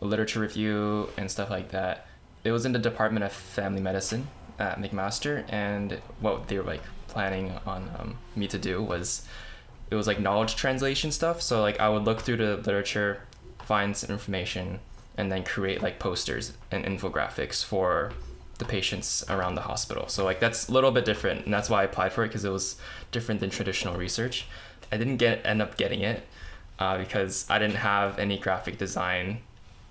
a 0.02 0.04
literature 0.04 0.40
review 0.40 1.08
and 1.16 1.30
stuff 1.30 1.50
like 1.50 1.70
that. 1.70 2.06
It 2.42 2.52
was 2.52 2.66
in 2.66 2.72
the 2.72 2.78
Department 2.78 3.24
of 3.24 3.32
Family 3.32 3.80
Medicine 3.80 4.28
at 4.58 4.78
McMaster, 4.78 5.44
and 5.50 6.00
what 6.20 6.48
they 6.48 6.58
were 6.58 6.64
like 6.64 6.82
planning 7.08 7.52
on 7.66 7.90
um, 7.98 8.18
me 8.36 8.46
to 8.48 8.58
do 8.58 8.82
was 8.82 9.26
it 9.90 9.94
was 9.94 10.06
like 10.06 10.20
knowledge 10.20 10.56
translation 10.56 11.10
stuff. 11.12 11.40
So 11.40 11.62
like 11.62 11.80
I 11.80 11.88
would 11.88 12.04
look 12.04 12.20
through 12.20 12.36
the 12.36 12.56
literature, 12.56 13.22
find 13.62 13.96
some 13.96 14.10
information, 14.10 14.80
and 15.16 15.30
then 15.30 15.44
create 15.44 15.82
like 15.82 15.98
posters 15.98 16.52
and 16.70 16.84
infographics 16.84 17.64
for 17.64 18.12
the 18.58 18.64
patients 18.64 19.24
around 19.28 19.54
the 19.54 19.62
hospital. 19.62 20.08
So 20.08 20.24
like 20.24 20.40
that's 20.40 20.68
a 20.68 20.72
little 20.72 20.90
bit 20.90 21.04
different, 21.04 21.44
and 21.44 21.54
that's 21.54 21.70
why 21.70 21.82
I 21.82 21.84
applied 21.84 22.12
for 22.12 22.24
it 22.24 22.28
because 22.28 22.44
it 22.44 22.50
was 22.50 22.76
different 23.12 23.40
than 23.40 23.50
traditional 23.50 23.96
research. 23.96 24.46
I 24.92 24.96
didn't 24.96 25.16
get 25.16 25.44
end 25.44 25.62
up 25.62 25.76
getting 25.76 26.00
it 26.00 26.26
uh, 26.78 26.98
because 26.98 27.46
I 27.48 27.58
didn't 27.58 27.76
have 27.76 28.18
any 28.18 28.38
graphic 28.38 28.78
design 28.78 29.40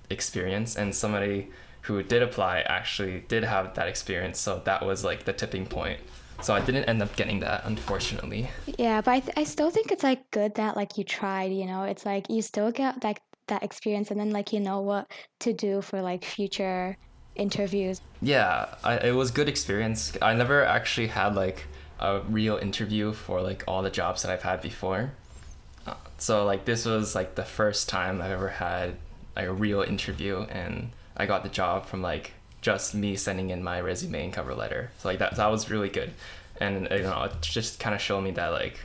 experience, 0.09 0.75
and 0.75 0.95
somebody 0.95 1.49
who 1.81 2.01
did 2.01 2.21
apply 2.21 2.61
actually 2.61 3.25
did 3.27 3.43
have 3.43 3.73
that 3.75 3.87
experience. 3.87 4.39
So 4.39 4.61
that 4.65 4.85
was 4.85 5.03
like 5.03 5.25
the 5.25 5.33
tipping 5.33 5.65
point. 5.65 5.99
So 6.41 6.53
I 6.53 6.61
didn't 6.61 6.85
end 6.85 7.01
up 7.01 7.15
getting 7.15 7.39
that, 7.41 7.63
unfortunately. 7.65 8.49
Yeah, 8.77 9.01
but 9.01 9.11
I, 9.11 9.19
th- 9.19 9.37
I 9.37 9.43
still 9.43 9.69
think 9.69 9.91
it's 9.91 10.03
like 10.03 10.29
good 10.31 10.55
that 10.55 10.75
like 10.75 10.97
you 10.97 11.03
tried. 11.03 11.51
You 11.51 11.65
know, 11.65 11.83
it's 11.83 12.05
like 12.05 12.29
you 12.29 12.41
still 12.41 12.71
get 12.71 13.03
like 13.03 13.21
that 13.47 13.63
experience 13.63 14.12
and 14.12 14.19
then 14.19 14.31
like 14.31 14.53
you 14.53 14.59
know 14.59 14.81
what 14.81 15.09
to 15.39 15.53
do 15.53 15.81
for 15.81 16.01
like 16.01 16.23
future 16.23 16.97
interviews. 17.35 18.01
Yeah 18.21 18.75
I, 18.83 18.97
it 18.97 19.15
was 19.15 19.31
good 19.31 19.50
experience. 19.50 20.13
I 20.21 20.33
never 20.33 20.63
actually 20.63 21.07
had 21.07 21.35
like 21.35 21.65
a 22.00 22.19
real 22.21 22.57
interview 22.57 23.13
for 23.13 23.41
like 23.41 23.63
all 23.67 23.81
the 23.81 23.89
jobs 23.89 24.23
that 24.23 24.31
i've 24.31 24.43
had 24.43 24.62
before. 24.62 25.12
Uh, 25.85 25.95
so 26.17 26.45
like 26.45 26.65
this 26.65 26.85
was 26.85 27.15
like 27.15 27.35
the 27.35 27.43
first 27.43 27.89
time 27.89 28.21
i've 28.21 28.31
ever 28.31 28.50
had 28.50 28.95
like 29.35 29.47
a 29.47 29.53
real 29.53 29.81
interview 29.81 30.41
and 30.50 30.91
i 31.17 31.25
got 31.25 31.43
the 31.43 31.50
job 31.50 31.85
from 31.85 32.01
like 32.01 32.33
just 32.62 32.95
me 32.95 33.15
sending 33.15 33.50
in 33.50 33.62
my 33.62 33.79
resume 33.81 34.23
and 34.23 34.33
cover 34.33 34.55
letter. 34.55 34.89
So 35.00 35.09
like 35.09 35.19
that 35.19 35.35
that 35.35 35.47
was 35.47 35.69
really 35.69 35.89
good. 35.89 36.13
And 36.59 36.88
you 36.91 37.03
know 37.03 37.23
it 37.23 37.41
just 37.41 37.79
kind 37.79 37.93
of 37.93 38.01
showed 38.01 38.21
me 38.21 38.31
that 38.31 38.47
like 38.47 38.79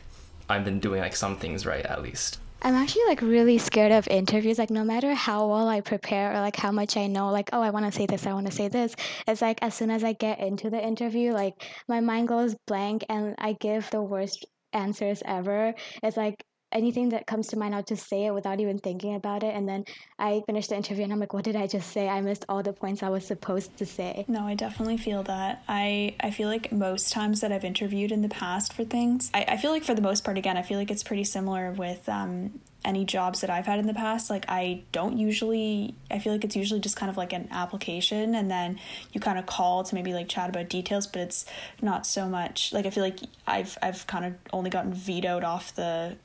i've 0.48 0.64
been 0.64 0.80
doing 0.80 1.00
like 1.00 1.14
some 1.14 1.36
things 1.36 1.66
right 1.66 1.84
at 1.84 2.02
least 2.02 2.38
I'm 2.60 2.74
actually 2.74 3.04
like 3.06 3.22
really 3.22 3.58
scared 3.58 3.92
of 3.92 4.08
interviews. 4.08 4.58
Like 4.58 4.70
no 4.70 4.84
matter 4.84 5.14
how 5.14 5.46
well 5.48 5.68
I 5.68 5.80
prepare 5.80 6.32
or 6.32 6.40
like 6.40 6.56
how 6.56 6.72
much 6.72 6.96
I 6.96 7.06
know, 7.06 7.30
like 7.30 7.50
oh 7.52 7.62
I 7.62 7.70
want 7.70 7.86
to 7.86 7.92
say 7.92 8.06
this, 8.06 8.26
I 8.26 8.32
want 8.32 8.46
to 8.46 8.52
say 8.52 8.68
this. 8.68 8.94
It's 9.26 9.40
like 9.40 9.58
as 9.62 9.74
soon 9.74 9.90
as 9.90 10.02
I 10.02 10.12
get 10.12 10.40
into 10.40 10.68
the 10.70 10.84
interview, 10.84 11.32
like 11.32 11.54
my 11.88 12.00
mind 12.00 12.28
goes 12.28 12.56
blank 12.66 13.04
and 13.08 13.34
I 13.38 13.54
give 13.60 13.88
the 13.90 14.02
worst 14.02 14.44
answers 14.72 15.22
ever. 15.24 15.74
It's 16.02 16.16
like 16.16 16.44
anything 16.72 17.10
that 17.10 17.26
comes 17.26 17.48
to 17.48 17.58
mind, 17.58 17.74
I'll 17.74 17.82
just 17.82 18.08
say 18.08 18.26
it 18.26 18.34
without 18.34 18.60
even 18.60 18.78
thinking 18.78 19.14
about 19.14 19.42
it. 19.42 19.54
And 19.54 19.68
then 19.68 19.84
I 20.18 20.42
finish 20.46 20.66
the 20.68 20.76
interview 20.76 21.04
and 21.04 21.12
I'm 21.12 21.20
like, 21.20 21.32
what 21.32 21.44
did 21.44 21.56
I 21.56 21.66
just 21.66 21.90
say? 21.92 22.08
I 22.08 22.20
missed 22.20 22.44
all 22.48 22.62
the 22.62 22.72
points 22.72 23.02
I 23.02 23.08
was 23.08 23.26
supposed 23.26 23.76
to 23.78 23.86
say. 23.86 24.24
No, 24.28 24.46
I 24.46 24.54
definitely 24.54 24.98
feel 24.98 25.22
that. 25.24 25.62
I, 25.68 26.14
I 26.20 26.30
feel 26.30 26.48
like 26.48 26.70
most 26.72 27.12
times 27.12 27.40
that 27.40 27.52
I've 27.52 27.64
interviewed 27.64 28.12
in 28.12 28.22
the 28.22 28.28
past 28.28 28.72
for 28.72 28.84
things, 28.84 29.30
I, 29.32 29.44
I 29.48 29.56
feel 29.56 29.70
like 29.70 29.84
for 29.84 29.94
the 29.94 30.02
most 30.02 30.24
part, 30.24 30.36
again, 30.36 30.56
I 30.56 30.62
feel 30.62 30.78
like 30.78 30.90
it's 30.90 31.02
pretty 31.02 31.24
similar 31.24 31.72
with 31.72 32.08
um, 32.08 32.60
any 32.84 33.04
jobs 33.04 33.40
that 33.40 33.50
I've 33.50 33.66
had 33.66 33.78
in 33.78 33.86
the 33.86 33.94
past, 33.94 34.30
like 34.30 34.44
I 34.48 34.82
don't 34.92 35.16
usually, 35.18 35.94
I 36.10 36.18
feel 36.18 36.32
like 36.32 36.44
it's 36.44 36.56
usually 36.56 36.80
just 36.80 36.96
kind 36.96 37.10
of 37.10 37.16
like 37.16 37.32
an 37.32 37.48
application 37.50 38.34
and 38.34 38.50
then 38.50 38.78
you 39.12 39.20
kind 39.20 39.38
of 39.38 39.46
call 39.46 39.84
to 39.84 39.94
maybe 39.94 40.12
like 40.12 40.28
chat 40.28 40.48
about 40.48 40.68
details, 40.68 41.06
but 41.06 41.22
it's 41.22 41.44
not 41.82 42.06
so 42.06 42.28
much 42.28 42.72
like 42.72 42.86
I 42.86 42.90
feel 42.90 43.04
like 43.04 43.20
I've, 43.46 43.76
I've 43.82 44.06
kind 44.06 44.24
of 44.24 44.34
only 44.52 44.70
gotten 44.70 44.92
vetoed 44.92 45.44
off 45.44 45.74
the 45.74 46.16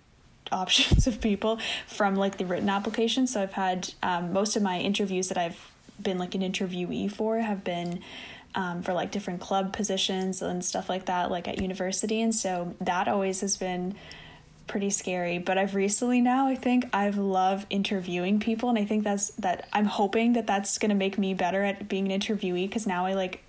options 0.51 1.07
of 1.07 1.21
people 1.21 1.59
from 1.87 2.15
like 2.15 2.37
the 2.37 2.45
written 2.45 2.69
application. 2.69 3.27
So 3.27 3.41
I've 3.41 3.53
had 3.53 3.93
um, 4.01 4.33
most 4.33 4.55
of 4.55 4.63
my 4.63 4.79
interviews 4.79 5.29
that 5.29 5.37
I've 5.37 5.71
been 6.01 6.17
like 6.17 6.35
an 6.35 6.41
interviewee 6.41 7.11
for 7.11 7.39
have 7.39 7.63
been 7.63 8.01
um, 8.55 8.83
for 8.83 8.93
like 8.93 9.11
different 9.11 9.41
club 9.41 9.73
positions 9.73 10.41
and 10.41 10.63
stuff 10.63 10.89
like 10.89 11.05
that, 11.05 11.31
like 11.31 11.47
at 11.47 11.59
university. 11.59 12.21
And 12.21 12.33
so 12.33 12.75
that 12.81 13.07
always 13.07 13.41
has 13.41 13.57
been 13.57 13.95
pretty 14.67 14.89
scary 14.89 15.37
but 15.37 15.57
i've 15.57 15.75
recently 15.75 16.21
now 16.21 16.47
i 16.47 16.55
think 16.55 16.85
i've 16.93 17.17
loved 17.17 17.67
interviewing 17.69 18.39
people 18.39 18.69
and 18.69 18.77
i 18.77 18.85
think 18.85 19.03
that's 19.03 19.31
that 19.31 19.67
i'm 19.73 19.85
hoping 19.85 20.33
that 20.33 20.47
that's 20.47 20.77
going 20.77 20.89
to 20.89 20.95
make 20.95 21.17
me 21.17 21.33
better 21.33 21.63
at 21.63 21.87
being 21.89 22.09
an 22.09 22.19
interviewee 22.19 22.67
because 22.67 22.87
now 22.87 23.05
i 23.05 23.13
like 23.13 23.43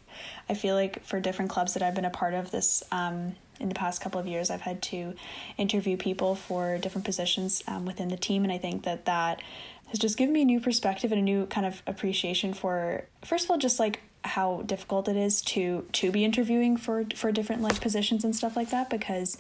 i 0.48 0.54
feel 0.54 0.74
like 0.74 1.02
for 1.04 1.20
different 1.20 1.50
clubs 1.50 1.74
that 1.74 1.82
i've 1.82 1.94
been 1.94 2.04
a 2.04 2.10
part 2.10 2.34
of 2.34 2.50
this 2.50 2.82
um, 2.90 3.34
in 3.60 3.68
the 3.68 3.74
past 3.74 4.00
couple 4.00 4.20
of 4.20 4.26
years, 4.26 4.50
I've 4.50 4.62
had 4.62 4.82
to 4.82 5.14
interview 5.56 5.96
people 5.96 6.34
for 6.34 6.78
different 6.78 7.04
positions 7.04 7.62
um, 7.66 7.84
within 7.84 8.08
the 8.08 8.16
team, 8.16 8.44
and 8.44 8.52
I 8.52 8.58
think 8.58 8.84
that 8.84 9.04
that 9.04 9.42
has 9.88 9.98
just 9.98 10.16
given 10.16 10.32
me 10.32 10.42
a 10.42 10.44
new 10.44 10.60
perspective 10.60 11.12
and 11.12 11.20
a 11.20 11.24
new 11.24 11.46
kind 11.46 11.66
of 11.66 11.82
appreciation 11.86 12.54
for, 12.54 13.04
first 13.24 13.44
of 13.44 13.50
all, 13.50 13.58
just 13.58 13.78
like 13.78 14.00
how 14.24 14.62
difficult 14.62 15.06
it 15.06 15.16
is 15.16 15.42
to 15.42 15.86
to 15.92 16.10
be 16.10 16.24
interviewing 16.24 16.78
for 16.78 17.04
for 17.14 17.30
different 17.30 17.60
like 17.60 17.78
positions 17.80 18.24
and 18.24 18.34
stuff 18.34 18.56
like 18.56 18.70
that 18.70 18.88
because 18.88 19.36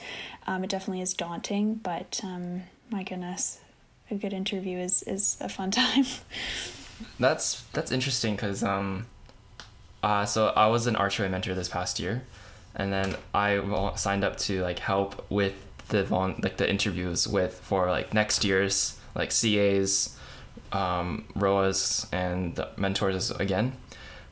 um, 0.46 0.62
it 0.62 0.70
definitely 0.70 1.00
is 1.00 1.14
daunting. 1.14 1.74
But 1.76 2.20
um, 2.22 2.64
my 2.90 3.02
goodness, 3.02 3.60
a 4.10 4.14
good 4.14 4.32
interview 4.32 4.78
is 4.78 5.02
is 5.04 5.36
a 5.40 5.48
fun 5.48 5.70
time. 5.82 6.04
that's 7.18 7.62
that's 7.72 7.90
interesting 7.90 8.36
because 8.36 8.62
um, 8.62 9.06
uh, 10.02 10.26
so 10.26 10.48
I 10.48 10.66
was 10.66 10.86
an 10.86 10.96
Archway 10.96 11.28
mentor 11.30 11.54
this 11.54 11.68
past 11.68 11.98
year 11.98 12.22
and 12.76 12.92
then 12.92 13.16
I 13.34 13.92
signed 13.96 14.24
up 14.24 14.36
to 14.38 14.62
like 14.62 14.78
help 14.78 15.30
with 15.30 15.54
the 15.88 16.04
like 16.42 16.56
the 16.56 16.68
interviews 16.68 17.28
with 17.28 17.54
for 17.54 17.88
like 17.90 18.14
next 18.14 18.44
year's 18.44 18.98
like 19.14 19.30
CAs, 19.30 20.16
um, 20.72 21.24
ROAs, 21.34 22.06
and 22.12 22.64
mentors 22.76 23.30
again. 23.30 23.72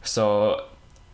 So 0.03 0.65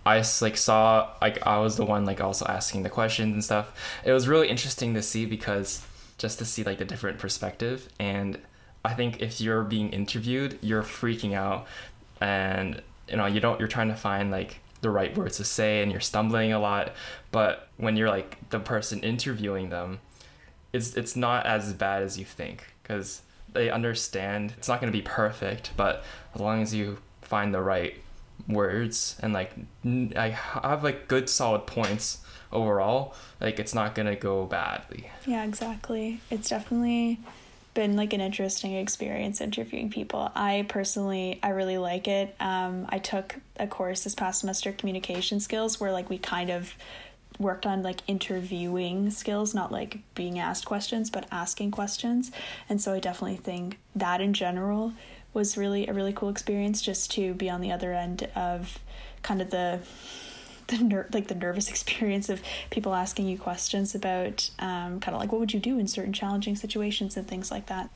I 0.07 0.23
like 0.41 0.57
saw 0.57 1.11
like 1.21 1.47
I 1.47 1.59
was 1.59 1.77
the 1.77 1.85
one 1.85 2.05
like 2.05 2.21
also 2.21 2.47
asking 2.47 2.83
the 2.83 2.91
questions 2.91 3.33
and 3.33 3.45
stuff. 3.45 4.01
It 4.05 4.13
was 4.13 4.29
really 4.29 4.49
interesting 4.49 4.95
to 4.95 5.03
see 5.03 5.27
because 5.27 5.85
just 6.17 6.39
to 6.39 6.45
see 6.45 6.65
like 6.65 6.79
the 6.79 6.85
different 6.85 7.19
perspective 7.19 7.89
and 8.01 8.39
I 8.85 8.95
think 8.95 9.21
if 9.21 9.41
you're 9.41 9.63
being 9.63 9.91
interviewed, 9.91 10.59
you're 10.63 10.83
freaking 10.83 11.35
out 11.35 11.67
and 12.21 12.81
you 13.09 13.17
know 13.17 13.27
you 13.27 13.41
don't 13.41 13.59
you're 13.59 13.69
trying 13.69 13.89
to 13.89 13.97
find 13.97 14.31
like 14.31 14.61
the 14.81 14.91
right 14.91 15.17
words 15.17 15.37
to 15.39 15.45
say 15.45 15.83
and 15.83 15.91
you're 15.91 16.01
stumbling 16.01 16.53
a 16.53 16.59
lot 16.59 16.93
but 17.33 17.69
when 17.77 17.97
you're 17.97 18.09
like 18.09 18.37
the 18.51 18.61
person 18.61 19.01
interviewing 19.01 19.71
them 19.71 19.99
it's 20.73 20.95
it's 20.95 21.17
not 21.17 21.47
as 21.47 21.73
bad 21.73 22.03
as 22.03 22.19
you 22.19 22.25
think 22.25 22.65
because 22.83 23.23
they 23.53 23.71
understand. 23.71 24.53
It's 24.59 24.69
not 24.69 24.81
going 24.81 24.93
to 24.93 24.97
be 24.97 25.03
perfect 25.03 25.73
but 25.77 26.05
as 26.35 26.41
long 26.41 26.63
as 26.63 26.75
you 26.75 26.99
find 27.23 27.53
the 27.53 27.61
right 27.61 27.95
words 28.47 29.19
and 29.21 29.33
like 29.35 29.51
i 30.17 30.29
have 30.29 30.85
like 30.85 31.09
good 31.09 31.29
solid 31.29 31.67
points 31.67 32.19
overall 32.53 33.15
like 33.41 33.59
it's 33.59 33.75
not 33.75 33.95
going 33.95 34.07
to 34.07 34.17
go 34.17 34.47
badly. 34.47 35.11
Yeah 35.27 35.45
exactly. 35.45 36.21
It's 36.31 36.49
definitely 36.49 37.19
been 37.79 37.95
like 37.95 38.13
an 38.13 38.21
interesting 38.21 38.75
experience 38.75 39.41
interviewing 39.41 39.89
people. 39.89 40.33
I 40.35 40.67
personally, 40.69 41.39
I 41.45 41.51
really 41.51 41.79
like 41.79 42.09
it. 42.09 42.35
Um, 42.41 42.87
I 42.89 42.99
took 42.99 43.37
a 43.57 43.69
course 43.69 44.03
this 44.03 44.17
past 44.17 44.41
semester, 44.41 44.73
communication 44.73 45.39
skills, 45.39 45.79
where 45.79 45.93
like 45.93 46.11
we 46.11 46.19
kind 46.19 46.51
of 46.51 46.75
worked 47.39 47.67
on 47.67 47.85
like 47.85 48.01
interviewing 48.09 49.11
skills, 49.11 49.55
not 49.55 49.71
like 49.71 49.99
being 50.17 50.41
asked 50.41 50.65
questions, 50.65 51.09
but 51.09 51.29
asking 51.31 51.71
questions. 51.71 52.33
And 52.69 52.83
so 52.83 52.95
I 52.95 52.99
definitely 52.99 53.37
think 53.37 53.79
that 53.95 54.21
in 54.21 54.35
general 54.35 54.93
was 55.33 55.57
really 55.57 55.87
a 55.87 55.93
really 55.93 56.13
cool 56.13 56.31
experience 56.31 56.83
just 56.83 57.13
to 57.13 57.33
be 57.35 57.49
on 57.49 57.61
the 57.61 57.71
other 57.71 57.93
end 57.93 58.29
of 58.35 58.81
kind 59.23 59.41
of 59.41 59.51
the 59.51 59.79
the 60.69 60.79
ner- 60.79 61.09
like 61.13 61.29
the 61.29 61.35
nervous 61.35 61.69
experience 61.75 62.29
of 62.29 62.41
people 62.71 62.95
asking 62.95 63.29
you 63.29 63.37
questions 63.37 63.95
about 63.95 64.51
um, 64.59 65.01
kind 65.01 65.15
of 65.15 65.21
like 65.21 65.33
what 65.33 65.41
would 65.41 65.53
you 65.53 65.61
do 65.61 65.79
in 65.79 65.87
certain 65.87 66.13
challenging 66.13 66.57
situations 66.57 67.17
and 67.17 67.27
things 67.27 67.51
like 67.51 67.67
that. 67.67 67.91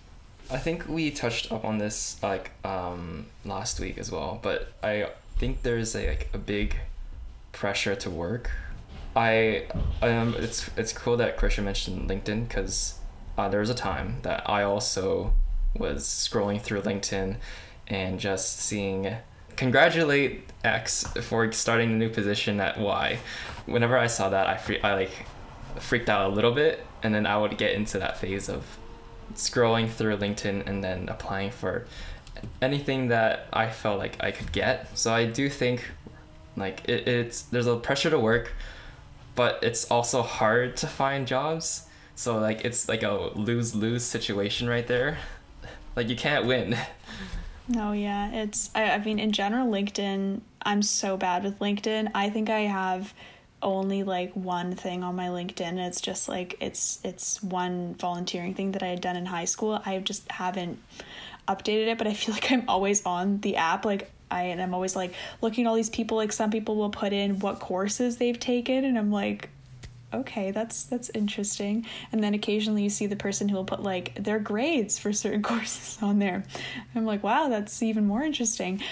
I 0.51 0.59
think 0.59 0.89
we 0.89 1.11
touched 1.11 1.53
up 1.53 1.65
on 1.65 1.79
this 1.79 2.23
like 2.23 2.51
um, 2.65 3.27
last 3.45 3.81
week 3.81 3.97
as 3.97 4.11
well, 4.11 4.39
but 4.43 4.73
I 4.83 5.09
think 5.39 5.63
there's 5.63 5.95
a, 5.95 6.09
like 6.09 6.29
a 6.35 6.39
big 6.39 6.77
pressure 7.53 7.95
to 7.95 8.11
work. 8.11 8.51
I 9.15 9.67
um 10.01 10.35
it's 10.39 10.71
it's 10.77 10.93
cool 10.93 11.19
that 11.19 11.37
Krisha 11.37 11.63
mentioned 11.63 12.09
LinkedIn 12.09 12.49
because 12.49 12.99
uh, 13.37 13.49
there 13.49 13.61
was 13.61 13.71
a 13.71 13.75
time 13.75 14.17
that 14.23 14.49
I 14.49 14.63
also 14.63 15.35
was 15.77 16.05
scrolling 16.05 16.61
through 16.61 16.83
LinkedIn 16.83 17.37
and 17.89 18.19
just 18.19 18.59
seeing 18.59 19.17
congratulate 19.57 20.49
X 20.65 21.05
for 21.23 21.51
starting 21.53 21.93
a 21.93 21.95
new 21.95 22.09
position 22.09 22.61
at 22.61 22.79
Y. 22.79 23.19
Whenever 23.67 23.99
I 23.99 24.07
saw 24.07 24.29
that, 24.29 24.47
I 24.47 24.57
free, 24.57 24.81
I 24.83 24.95
like 24.95 25.27
freaked 25.79 26.09
out 26.09 26.31
a 26.31 26.35
little 26.35 26.53
bit, 26.53 26.85
and 27.03 27.15
then 27.15 27.27
I 27.27 27.39
would 27.39 27.59
get 27.59 27.75
into 27.75 27.99
that 27.99 28.19
phase 28.19 28.49
of 28.49 28.79
scrolling 29.35 29.91
through 29.91 30.17
LinkedIn 30.19 30.67
and 30.67 30.83
then 30.83 31.09
applying 31.09 31.51
for 31.51 31.87
anything 32.61 33.09
that 33.09 33.47
I 33.53 33.71
felt 33.71 33.99
like 33.99 34.23
I 34.23 34.31
could 34.31 34.53
get. 34.53 34.97
So 34.97 35.13
I 35.13 35.27
do 35.27 35.49
think 35.49 35.85
like 36.57 36.89
it, 36.89 37.09
it's 37.09 37.43
there's 37.43 37.67
a 37.67 37.77
pressure 37.77 38.11
to 38.11 38.19
work, 38.19 38.53
but 39.35 39.63
it's 39.63 39.91
also 39.91 40.23
hard 40.23 40.77
to 40.79 40.87
find 40.87 41.27
jobs. 41.27 41.87
So 42.15 42.39
like 42.39 42.65
it's 42.65 42.89
like 42.89 43.03
a 43.03 43.31
lose 43.35 43.75
lose 43.75 44.05
situation 44.05 44.69
right 44.69 44.87
there. 44.87 45.19
Like 45.97 46.09
you 46.09 46.17
can't 46.17 46.47
win. 46.47 46.77
No, 47.73 47.93
yeah, 47.93 48.31
it's. 48.33 48.71
I, 48.75 48.91
I 48.91 48.99
mean, 48.99 49.19
in 49.19 49.33
general, 49.33 49.67
LinkedIn. 49.67 50.43
I'm 50.65 50.83
so 50.83 51.17
bad 51.17 51.43
with 51.43 51.59
LinkedIn. 51.59 52.11
I 52.15 52.29
think 52.29 52.51
I 52.51 52.61
have 52.61 53.15
only 53.63 54.03
like 54.03 54.33
one 54.35 54.75
thing 54.75 55.03
on 55.03 55.17
my 55.17 55.29
LinkedIn. 55.29 55.79
It's 55.79 56.01
just 56.01 56.29
like 56.29 56.57
it's 56.61 57.01
it's 57.03 57.43
one 57.43 57.95
volunteering 57.95 58.53
thing 58.53 58.73
that 58.73 58.83
I 58.83 58.89
had 58.89 59.01
done 59.01 59.17
in 59.17 59.25
high 59.25 59.47
school. 59.47 59.81
I 59.87 59.99
just 60.01 60.31
haven't 60.31 60.81
updated 61.49 61.87
it, 61.89 61.99
but 61.99 62.07
I 62.07 62.13
feel 62.23 62.35
like 62.35 62.53
I'm 62.53 62.65
always 62.69 63.07
on 63.07 63.41
the 63.41 63.57
app. 63.57 63.87
Like 63.87 64.11
I 64.31 64.45
and 64.45 64.61
I'm 64.61 64.75
always 64.75 64.95
like 64.95 65.15
looking 65.41 65.65
at 65.65 65.71
all 65.71 65.75
these 65.75 65.91
people. 65.91 66.19
Like 66.19 66.33
some 66.33 66.51
people 66.51 66.77
will 66.77 66.91
put 66.91 67.15
in 67.15 67.39
what 67.39 67.59
courses 67.59 68.19
they've 68.19 68.39
taken, 68.39 68.85
and 68.85 68.99
I'm 68.99 69.11
like, 69.11 69.49
okay, 70.15 70.51
that's 70.51 70.85
that's 70.85 71.11
interesting. 71.15 71.87
And 72.11 72.23
then 72.23 72.35
occasionally 72.35 72.83
you 72.83 72.91
see 72.91 73.07
the 73.07 73.17
person 73.17 73.49
who 73.49 73.57
will 73.57 73.65
put 73.65 73.83
like 73.83 74.15
their 74.15 74.39
grades 74.39 74.99
for 74.99 75.13
certain 75.13 75.43
courses 75.53 75.99
on 76.03 76.19
there. 76.19 76.45
I'm 76.95 77.05
like, 77.05 77.23
wow, 77.23 77.49
that's 77.49 77.83
even 77.83 78.07
more 78.07 78.23
interesting. 78.23 78.83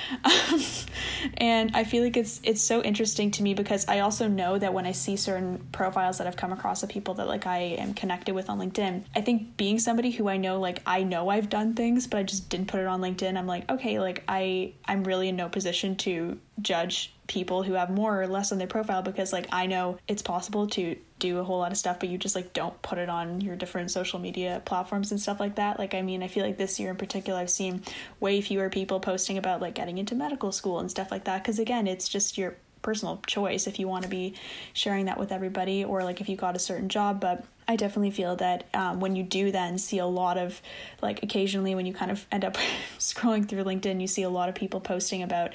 and 1.39 1.71
I 1.75 1.85
feel 1.85 2.03
like 2.03 2.17
it's 2.17 2.41
it's 2.43 2.62
so 2.62 2.83
interesting 2.83 3.31
to 3.33 3.43
me 3.43 3.55
because 3.55 3.87
I 3.89 4.00
also 4.00 4.29
know 4.29 4.59
that 4.59 4.75
when 4.75 4.87
I 4.87 4.93
see 4.93 5.17
certain 5.17 5.67
profiles 5.73 6.19
that 6.19 6.27
I've 6.27 6.37
come 6.37 6.53
across 6.53 6.83
of 6.83 6.89
people 6.89 7.15
that 7.15 7.29
like 7.29 7.47
I 7.47 7.59
am 7.59 7.95
connected 7.95 8.35
with 8.35 8.49
on 8.49 8.59
LinkedIn, 8.59 9.05
I 9.15 9.21
think 9.21 9.57
being 9.57 9.79
somebody 9.79 10.11
who 10.11 10.29
I 10.29 10.37
know 10.37 10.61
like 10.61 10.83
I 10.87 11.03
know 11.03 11.29
I've 11.29 11.49
done 11.49 11.75
things, 11.75 12.07
but 12.07 12.19
I 12.19 12.23
just 12.23 12.49
didn't 12.49 12.69
put 12.69 12.81
it 12.81 12.87
on 12.87 13.00
LinkedIn. 13.00 13.37
I'm 13.37 13.47
like, 13.47 13.71
okay, 13.71 14.00
like 14.00 14.23
I 14.29 14.73
I'm 14.87 15.05
really 15.05 15.29
in 15.29 15.37
no 15.37 15.49
position 15.49 15.97
to 15.97 16.39
judge 16.62 17.12
people 17.26 17.62
who 17.62 17.75
have 17.75 17.90
more 17.90 18.21
or 18.21 18.26
less 18.26 18.50
on 18.50 18.59
their 18.59 18.67
profile 18.67 19.02
because 19.02 19.33
like 19.33 19.47
I 19.52 19.67
know 19.67 19.99
it's 20.09 20.21
possible 20.21 20.67
to 20.69 20.97
do 21.21 21.38
a 21.38 21.45
whole 21.45 21.59
lot 21.59 21.71
of 21.71 21.79
stuff 21.79 22.00
but 22.00 22.09
you 22.09 22.19
just 22.19 22.35
like 22.35 22.52
don't 22.52 22.81
put 22.83 22.99
it 22.99 23.09
on 23.09 23.40
your 23.40 23.55
different 23.55 23.93
social 23.93 24.19
media 24.19 24.61
platforms 24.64 25.12
and 25.12 25.21
stuff 25.21 25.38
like 25.38 25.55
that. 25.57 25.79
Like 25.79 25.95
I 25.95 26.02
mean, 26.02 26.23
I 26.23 26.29
feel 26.29 26.45
like 26.45 26.59
this 26.59 26.81
year 26.81 26.90
in 26.90 26.97
particular 26.97 27.38
I've 27.38 27.50
seen 27.50 27.83
way 28.19 28.40
fewer 28.40 28.69
people 28.69 28.99
posting 28.99 29.38
about 29.38 29.61
like 29.61 29.75
getting 29.75 29.99
into 29.99 30.14
medical 30.14 30.50
school 30.50 30.81
and 30.81 30.90
stuff 30.90 31.11
like 31.11 31.25
that 31.25 31.43
because 31.43 31.59
again, 31.59 31.87
it's 31.87 32.09
just 32.09 32.37
your 32.37 32.57
personal 32.83 33.21
choice 33.27 33.67
if 33.67 33.79
you 33.79 33.87
want 33.87 34.03
to 34.03 34.09
be 34.09 34.35
sharing 34.73 35.07
that 35.07 35.19
with 35.19 35.33
everybody 35.33 35.85
or 35.85 36.05
like 36.05 36.21
if 36.21 36.29
you 36.29 36.37
got 36.37 36.57
a 36.57 36.59
certain 36.59 36.89
job 36.89 37.21
but 37.21 37.45
I 37.71 37.77
definitely 37.77 38.11
feel 38.11 38.35
that 38.37 38.65
um, 38.75 38.99
when 38.99 39.15
you 39.15 39.23
do 39.23 39.53
then 39.53 39.79
see 39.79 39.99
a 39.99 40.07
lot 40.07 40.39
of 40.39 40.61
like 41.03 41.23
occasionally 41.23 41.77
when 41.77 41.87
you 41.87 41.95
kind 41.95 42.11
of 42.11 42.27
end 42.33 42.45
up 42.45 42.57
scrolling 42.99 43.49
through 43.49 43.62
LinkedIn, 43.62 44.01
you 44.01 44.09
see 44.09 44.23
a 44.25 44.29
lot 44.29 44.49
of 44.49 44.57
people 44.57 44.81
posting 44.81 45.23
about 45.23 45.53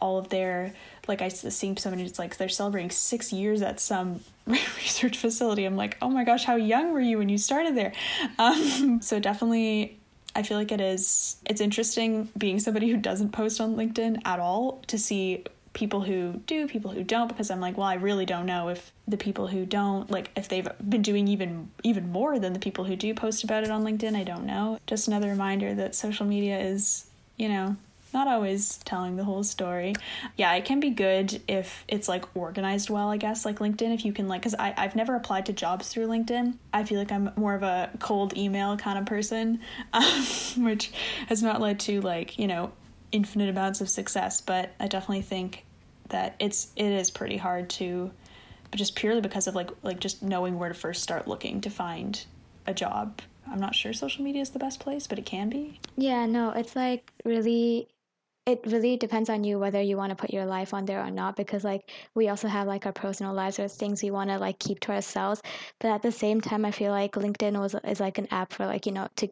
all 0.00 0.16
of 0.16 0.28
their 0.28 0.72
like 1.08 1.22
I 1.22 1.28
seen 1.28 1.76
somebody 1.76 2.04
it's 2.04 2.20
like 2.20 2.36
they're 2.36 2.48
celebrating 2.48 2.90
six 2.90 3.32
years 3.32 3.62
at 3.62 3.80
some 3.80 4.20
research 4.46 5.18
facility. 5.18 5.64
I'm 5.64 5.76
like, 5.76 5.96
oh 6.00 6.08
my 6.08 6.22
gosh, 6.22 6.44
how 6.44 6.54
young 6.54 6.92
were 6.92 7.00
you 7.00 7.18
when 7.18 7.28
you 7.28 7.38
started 7.38 7.76
there? 7.76 7.92
Um, 8.38 9.00
so 9.02 9.18
definitely 9.18 9.98
I 10.36 10.42
feel 10.44 10.58
like 10.58 10.70
it 10.70 10.80
is 10.80 11.36
it's 11.46 11.60
interesting 11.60 12.28
being 12.38 12.60
somebody 12.60 12.90
who 12.90 12.96
doesn't 12.96 13.30
post 13.30 13.60
on 13.60 13.74
LinkedIn 13.74 14.20
at 14.24 14.38
all 14.38 14.82
to 14.86 14.98
see 14.98 15.44
people 15.76 16.00
who 16.00 16.40
do, 16.46 16.66
people 16.66 16.90
who 16.90 17.04
don't 17.04 17.28
because 17.28 17.50
I'm 17.50 17.60
like, 17.60 17.76
well, 17.76 17.86
I 17.86 17.94
really 17.94 18.24
don't 18.24 18.46
know 18.46 18.70
if 18.70 18.92
the 19.06 19.18
people 19.18 19.46
who 19.46 19.66
don't 19.66 20.10
like 20.10 20.30
if 20.34 20.48
they've 20.48 20.66
been 20.88 21.02
doing 21.02 21.28
even 21.28 21.70
even 21.84 22.10
more 22.10 22.38
than 22.38 22.54
the 22.54 22.58
people 22.58 22.84
who 22.84 22.96
do 22.96 23.12
post 23.14 23.44
about 23.44 23.62
it 23.62 23.70
on 23.70 23.84
LinkedIn. 23.84 24.16
I 24.16 24.24
don't 24.24 24.46
know. 24.46 24.78
Just 24.86 25.06
another 25.06 25.28
reminder 25.28 25.74
that 25.74 25.94
social 25.94 26.24
media 26.24 26.58
is, 26.58 27.06
you 27.36 27.50
know, 27.50 27.76
not 28.14 28.26
always 28.26 28.78
telling 28.78 29.16
the 29.16 29.24
whole 29.24 29.44
story. 29.44 29.94
Yeah, 30.38 30.54
it 30.54 30.64
can 30.64 30.80
be 30.80 30.88
good 30.88 31.42
if 31.46 31.84
it's 31.88 32.08
like 32.08 32.24
organized 32.34 32.88
well, 32.88 33.10
I 33.10 33.18
guess, 33.18 33.44
like 33.44 33.58
LinkedIn. 33.58 33.92
If 33.92 34.06
you 34.06 34.14
can, 34.14 34.28
like, 34.28 34.40
because 34.40 34.54
I've 34.54 34.96
never 34.96 35.14
applied 35.14 35.44
to 35.46 35.52
jobs 35.52 35.88
through 35.88 36.06
LinkedIn. 36.06 36.54
I 36.72 36.84
feel 36.84 36.98
like 36.98 37.12
I'm 37.12 37.30
more 37.36 37.54
of 37.54 37.62
a 37.62 37.90
cold 37.98 38.34
email 38.34 38.78
kind 38.78 38.98
of 38.98 39.04
person, 39.04 39.60
um, 39.92 40.24
which 40.56 40.90
has 41.28 41.42
not 41.42 41.60
led 41.60 41.80
to, 41.80 42.00
like, 42.00 42.38
you 42.38 42.46
know, 42.46 42.72
infinite 43.12 43.50
amounts 43.50 43.82
of 43.82 43.90
success. 43.90 44.40
But 44.40 44.72
I 44.80 44.88
definitely 44.88 45.20
think 45.20 45.65
that 46.08 46.36
it's 46.38 46.68
it 46.76 46.86
is 46.86 47.10
pretty 47.10 47.36
hard 47.36 47.68
to 47.70 48.10
but 48.70 48.78
just 48.78 48.96
purely 48.96 49.20
because 49.20 49.46
of 49.46 49.54
like 49.54 49.70
like 49.82 50.00
just 50.00 50.22
knowing 50.22 50.58
where 50.58 50.68
to 50.68 50.74
first 50.74 51.02
start 51.02 51.28
looking 51.28 51.60
to 51.60 51.70
find 51.70 52.24
a 52.66 52.74
job. 52.74 53.20
I'm 53.48 53.60
not 53.60 53.76
sure 53.76 53.92
social 53.92 54.24
media 54.24 54.42
is 54.42 54.50
the 54.50 54.58
best 54.58 54.80
place 54.80 55.06
but 55.06 55.18
it 55.18 55.26
can 55.26 55.48
be. 55.48 55.80
Yeah 55.96 56.26
no 56.26 56.50
it's 56.50 56.74
like 56.76 57.12
really 57.24 57.88
it 58.46 58.60
really 58.66 58.96
depends 58.96 59.28
on 59.28 59.42
you 59.42 59.58
whether 59.58 59.80
you 59.80 59.96
want 59.96 60.10
to 60.10 60.16
put 60.16 60.32
your 60.32 60.46
life 60.46 60.72
on 60.72 60.84
there 60.84 61.02
or 61.02 61.10
not 61.10 61.36
because 61.36 61.64
like 61.64 61.90
we 62.14 62.28
also 62.28 62.48
have 62.48 62.66
like 62.66 62.86
our 62.86 62.92
personal 62.92 63.34
lives 63.34 63.58
or 63.58 63.68
things 63.68 64.02
we 64.02 64.10
want 64.10 64.30
to 64.30 64.38
like 64.38 64.58
keep 64.58 64.78
to 64.80 64.92
ourselves. 64.92 65.42
But 65.80 65.90
at 65.90 66.02
the 66.02 66.12
same 66.12 66.40
time 66.40 66.64
i 66.64 66.70
feel 66.70 66.92
like 66.92 67.12
linkedin 67.12 67.58
was 67.58 67.74
is 67.84 68.00
like 68.00 68.18
an 68.18 68.28
app 68.30 68.52
for 68.52 68.66
like 68.66 68.86
you 68.86 68.92
know 68.92 69.08
to 69.16 69.28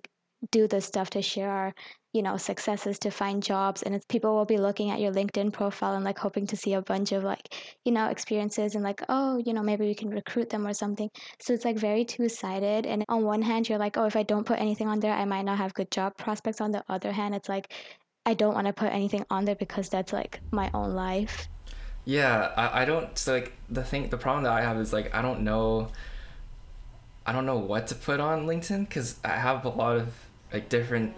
do 0.51 0.69
this 0.69 0.85
stuff 0.85 1.11
to 1.11 1.23
share 1.23 1.51
our 1.51 1.75
you 2.15 2.23
know 2.23 2.37
successes 2.37 2.97
to 3.01 3.11
find 3.11 3.43
jobs 3.43 3.83
and 3.83 3.95
it's 3.95 4.07
people 4.07 4.35
will 4.35 4.45
be 4.45 4.57
looking 4.57 4.91
at 4.91 5.01
your 5.01 5.13
linkedin 5.13 5.53
profile 5.53 5.95
and 5.95 6.05
like 6.05 6.17
hoping 6.17 6.47
to 6.47 6.57
see 6.57 6.75
a 6.75 6.81
bunch 6.81 7.11
of 7.11 7.25
like 7.25 7.53
you 7.85 7.91
know 7.91 8.09
experiences 8.09 8.77
and 8.77 8.85
like 8.85 9.03
oh 9.09 9.37
you 9.45 9.53
know 9.53 9.63
maybe 9.63 9.85
we 9.85 9.95
can 9.95 10.09
recruit 10.09 10.49
them 10.49 10.65
or 10.67 10.73
something. 10.73 11.11
So 11.41 11.53
it's 11.53 11.65
like 11.65 11.77
very 11.77 12.05
two-sided 12.05 12.87
and 12.87 13.05
on 13.09 13.25
one 13.25 13.43
hand 13.43 13.69
you're 13.69 13.79
like 13.79 13.99
oh 13.99 14.07
if 14.07 14.15
i 14.17 14.23
don't 14.23 14.47
put 14.47 14.61
anything 14.61 14.87
on 14.87 15.01
there 15.01 15.13
i 15.13 15.25
might 15.25 15.45
not 15.45 15.59
have 15.59 15.75
good 15.75 15.91
job 15.91 16.17
prospects. 16.17 16.61
On 16.61 16.71
the 16.71 16.85
other 16.89 17.11
hand 17.11 17.35
it's 17.35 17.49
like 17.49 17.73
i 18.25 18.33
don't 18.33 18.55
want 18.55 18.69
to 18.69 18.73
put 18.73 18.93
anything 18.93 19.27
on 19.31 19.45
there 19.45 19.57
because 19.57 19.89
that's 19.89 20.13
like 20.13 20.41
my 20.53 20.71
own 20.73 20.95
life. 20.95 21.49
Yeah 22.05 22.53
i, 22.57 22.83
I 22.83 22.85
don't 22.85 23.19
so 23.19 23.35
like 23.35 23.53
the 23.69 23.83
thing 23.83 24.09
the 24.09 24.19
problem 24.19 24.45
that 24.45 24.53
i 24.53 24.61
have 24.61 24.79
is 24.79 24.93
like 24.93 25.13
i 25.13 25.21
don't 25.21 25.41
know 25.41 25.89
i 27.27 27.33
don't 27.33 27.47
know 27.47 27.59
what 27.59 27.89
to 27.89 27.97
put 27.97 28.21
on 28.21 28.47
linkedin 28.47 28.87
because 28.89 29.17
i 29.25 29.31
have 29.31 29.65
a 29.65 29.71
lot 29.71 29.97
of 29.97 30.13
like 30.53 30.69
different 30.69 31.15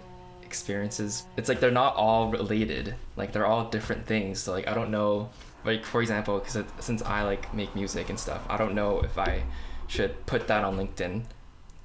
experiences 0.47 1.25
it's 1.37 1.49
like 1.49 1.59
they're 1.59 1.71
not 1.71 1.95
all 1.95 2.31
related. 2.31 2.95
Like 3.15 3.31
they're 3.33 3.45
all 3.45 3.69
different 3.69 4.05
things. 4.05 4.39
So 4.39 4.51
like 4.53 4.67
i 4.67 4.73
don't 4.73 4.91
know 4.91 5.29
like 5.67 5.85
for 5.85 6.01
example 6.01 6.39
because 6.39 6.63
since 6.79 7.01
i 7.03 7.21
like 7.23 7.53
make 7.53 7.75
music 7.75 8.09
and 8.09 8.19
stuff 8.19 8.41
i 8.49 8.57
don't 8.57 8.73
know 8.73 9.01
if 9.01 9.17
i 9.17 9.43
should 9.87 10.25
put 10.25 10.47
that 10.47 10.63
on 10.63 10.77
linkedin 10.77 11.23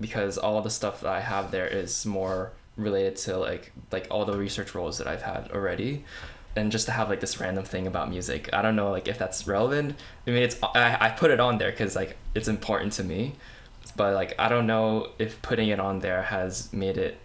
because 0.00 0.38
all 0.38 0.62
the 0.62 0.70
stuff 0.70 1.00
that 1.00 1.10
i 1.12 1.20
have 1.20 1.50
there 1.50 1.66
is 1.66 2.06
more 2.06 2.52
related 2.76 3.16
to 3.16 3.36
like 3.36 3.72
like 3.90 4.06
all 4.10 4.24
the 4.24 4.36
research 4.36 4.74
roles 4.74 4.98
that 4.98 5.06
i've 5.06 5.22
had 5.22 5.50
already. 5.52 6.04
And 6.54 6.70
just 6.70 6.84
to 6.84 6.92
have 6.92 7.08
like 7.08 7.20
this 7.20 7.40
random 7.40 7.64
thing 7.64 7.86
about 7.86 8.10
music 8.10 8.48
i 8.52 8.62
don't 8.62 8.76
know 8.76 8.90
like 8.90 9.08
if 9.08 9.18
that's 9.18 9.46
relevant. 9.46 9.98
I 10.26 10.30
mean 10.30 10.42
it's 10.42 10.56
i, 10.62 11.06
I 11.06 11.08
put 11.10 11.30
it 11.30 11.40
on 11.40 11.58
there 11.58 11.70
because 11.70 11.96
like 11.96 12.16
it's 12.34 12.48
important 12.48 12.92
to 12.94 13.04
me. 13.04 13.34
But 13.96 14.14
like 14.14 14.34
i 14.38 14.48
don't 14.48 14.66
know 14.66 15.10
if 15.18 15.40
putting 15.42 15.68
it 15.68 15.80
on 15.80 16.00
there 16.00 16.22
has 16.22 16.72
made 16.72 16.96
it 16.96 17.18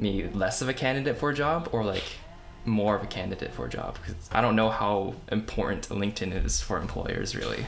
me 0.00 0.28
less 0.32 0.62
of 0.62 0.68
a 0.68 0.74
candidate 0.74 1.18
for 1.18 1.30
a 1.30 1.34
job 1.34 1.68
or 1.72 1.84
like 1.84 2.04
more 2.64 2.96
of 2.96 3.02
a 3.02 3.06
candidate 3.06 3.52
for 3.52 3.66
a 3.66 3.68
job 3.68 3.98
because 4.00 4.28
I 4.32 4.40
don't 4.40 4.56
know 4.56 4.70
how 4.70 5.14
important 5.30 5.88
LinkedIn 5.88 6.44
is 6.44 6.60
for 6.60 6.78
employers 6.78 7.34
really. 7.34 7.66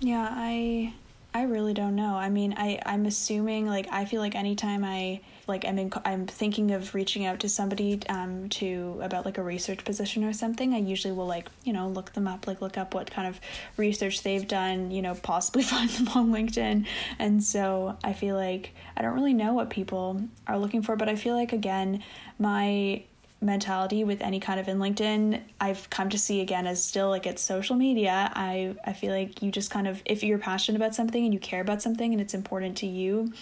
Yeah, 0.00 0.28
I 0.30 0.94
I 1.32 1.42
really 1.42 1.74
don't 1.74 1.94
know. 1.94 2.16
I 2.16 2.28
mean, 2.28 2.54
I 2.56 2.80
I'm 2.84 3.06
assuming 3.06 3.66
like 3.66 3.86
I 3.92 4.04
feel 4.04 4.20
like 4.20 4.34
anytime 4.34 4.84
I 4.84 5.20
like 5.46 5.64
I'm 5.64 5.78
in, 5.78 5.92
I'm 6.04 6.26
thinking 6.26 6.72
of 6.72 6.92
reaching 6.92 7.24
out 7.24 7.38
to 7.40 7.48
somebody 7.48 8.00
um 8.08 8.48
to 8.50 8.98
about 9.00 9.24
like 9.24 9.38
a 9.38 9.42
research 9.42 9.84
position 9.84 10.24
or 10.24 10.32
something, 10.32 10.74
I 10.74 10.78
usually 10.78 11.14
will 11.14 11.28
like, 11.28 11.48
you 11.62 11.72
know, 11.72 11.86
look 11.86 12.12
them 12.14 12.26
up, 12.26 12.48
like 12.48 12.60
look 12.60 12.76
up 12.76 12.94
what 12.94 13.12
kind 13.12 13.28
of 13.28 13.40
research 13.76 14.24
they've 14.24 14.46
done, 14.46 14.90
you 14.90 15.02
know, 15.02 15.14
possibly 15.14 15.62
find 15.74 15.88
them 15.90 16.08
on 16.08 16.30
LinkedIn. 16.32 16.86
And 17.20 17.44
so 17.44 17.96
I 18.02 18.12
feel 18.12 18.34
like 18.34 18.74
I 18.96 19.02
don't 19.02 19.14
really 19.14 19.34
know 19.34 19.52
what 19.52 19.70
people 19.70 20.22
are 20.48 20.58
looking 20.58 20.82
for, 20.82 20.96
but 20.96 21.08
I 21.08 21.14
feel 21.14 21.36
like 21.36 21.52
again, 21.52 22.02
my 22.40 23.04
mentality 23.40 24.04
with 24.04 24.20
any 24.20 24.38
kind 24.38 24.60
of 24.60 24.68
in 24.68 24.78
LinkedIn, 24.78 25.40
I've 25.60 25.88
come 25.88 26.10
to 26.10 26.18
see 26.18 26.40
again 26.40 26.66
as 26.66 26.82
still 26.82 27.08
like 27.08 27.26
it's 27.26 27.40
social 27.42 27.76
media. 27.76 28.30
I 28.34 28.74
I 28.84 28.92
feel 28.92 29.12
like 29.12 29.42
you 29.42 29.50
just 29.50 29.70
kind 29.70 29.88
of 29.88 30.02
if 30.04 30.22
you're 30.22 30.38
passionate 30.38 30.76
about 30.76 30.94
something 30.94 31.24
and 31.24 31.32
you 31.32 31.40
care 31.40 31.60
about 31.60 31.80
something 31.82 32.12
and 32.12 32.20
it's 32.20 32.34
important 32.34 32.76
to 32.78 32.86
you 32.86 33.32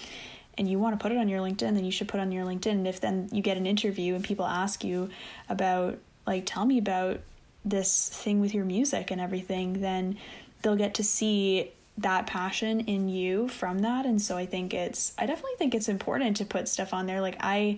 and 0.57 0.69
you 0.69 0.79
want 0.79 0.99
to 0.99 1.03
put 1.03 1.13
it 1.13 1.19
on 1.19 1.29
your 1.29 1.41
LinkedIn, 1.41 1.75
then 1.75 1.85
you 1.85 1.91
should 1.91 2.09
put 2.09 2.21
on 2.21 2.33
your 2.33 2.45
LinkedIn. 2.45 2.73
And 2.73 2.89
if 2.89 3.01
then 3.01 3.29
you 3.33 3.43
get 3.43 3.57
an 3.57 3.67
interview 3.67 4.15
and 4.15 4.25
people 4.25 4.47
ask 4.47 4.85
you 4.85 5.11
about 5.49 5.99
like 6.27 6.45
tell 6.47 6.65
me 6.65 6.79
about 6.79 7.21
this 7.65 8.09
thing 8.09 8.41
with 8.41 8.55
your 8.55 8.65
music 8.65 9.11
and 9.11 9.21
everything, 9.21 9.81
then 9.81 10.17
they'll 10.63 10.77
get 10.77 10.95
to 10.95 11.05
see 11.05 11.73
that 11.99 12.29
passion 12.29 12.81
in 12.81 13.09
you 13.09 13.49
from 13.49 13.81
that 13.81 14.07
and 14.07 14.23
so 14.23 14.37
i 14.37 14.47
think 14.47 14.73
it's 14.73 15.13
i 15.19 15.27
definitely 15.27 15.57
think 15.59 15.75
it's 15.75 15.89
important 15.89 16.37
to 16.37 16.45
put 16.45 16.69
stuff 16.69 16.95
on 16.95 17.07
there 17.07 17.21
like 17.21 17.37
i 17.41 17.77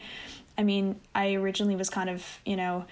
I 0.61 0.63
mean, 0.63 1.01
I 1.15 1.37
originally 1.37 1.75
was 1.75 1.89
kind 1.89 2.11
of, 2.11 2.23
you 2.45 2.55
know, 2.55 2.85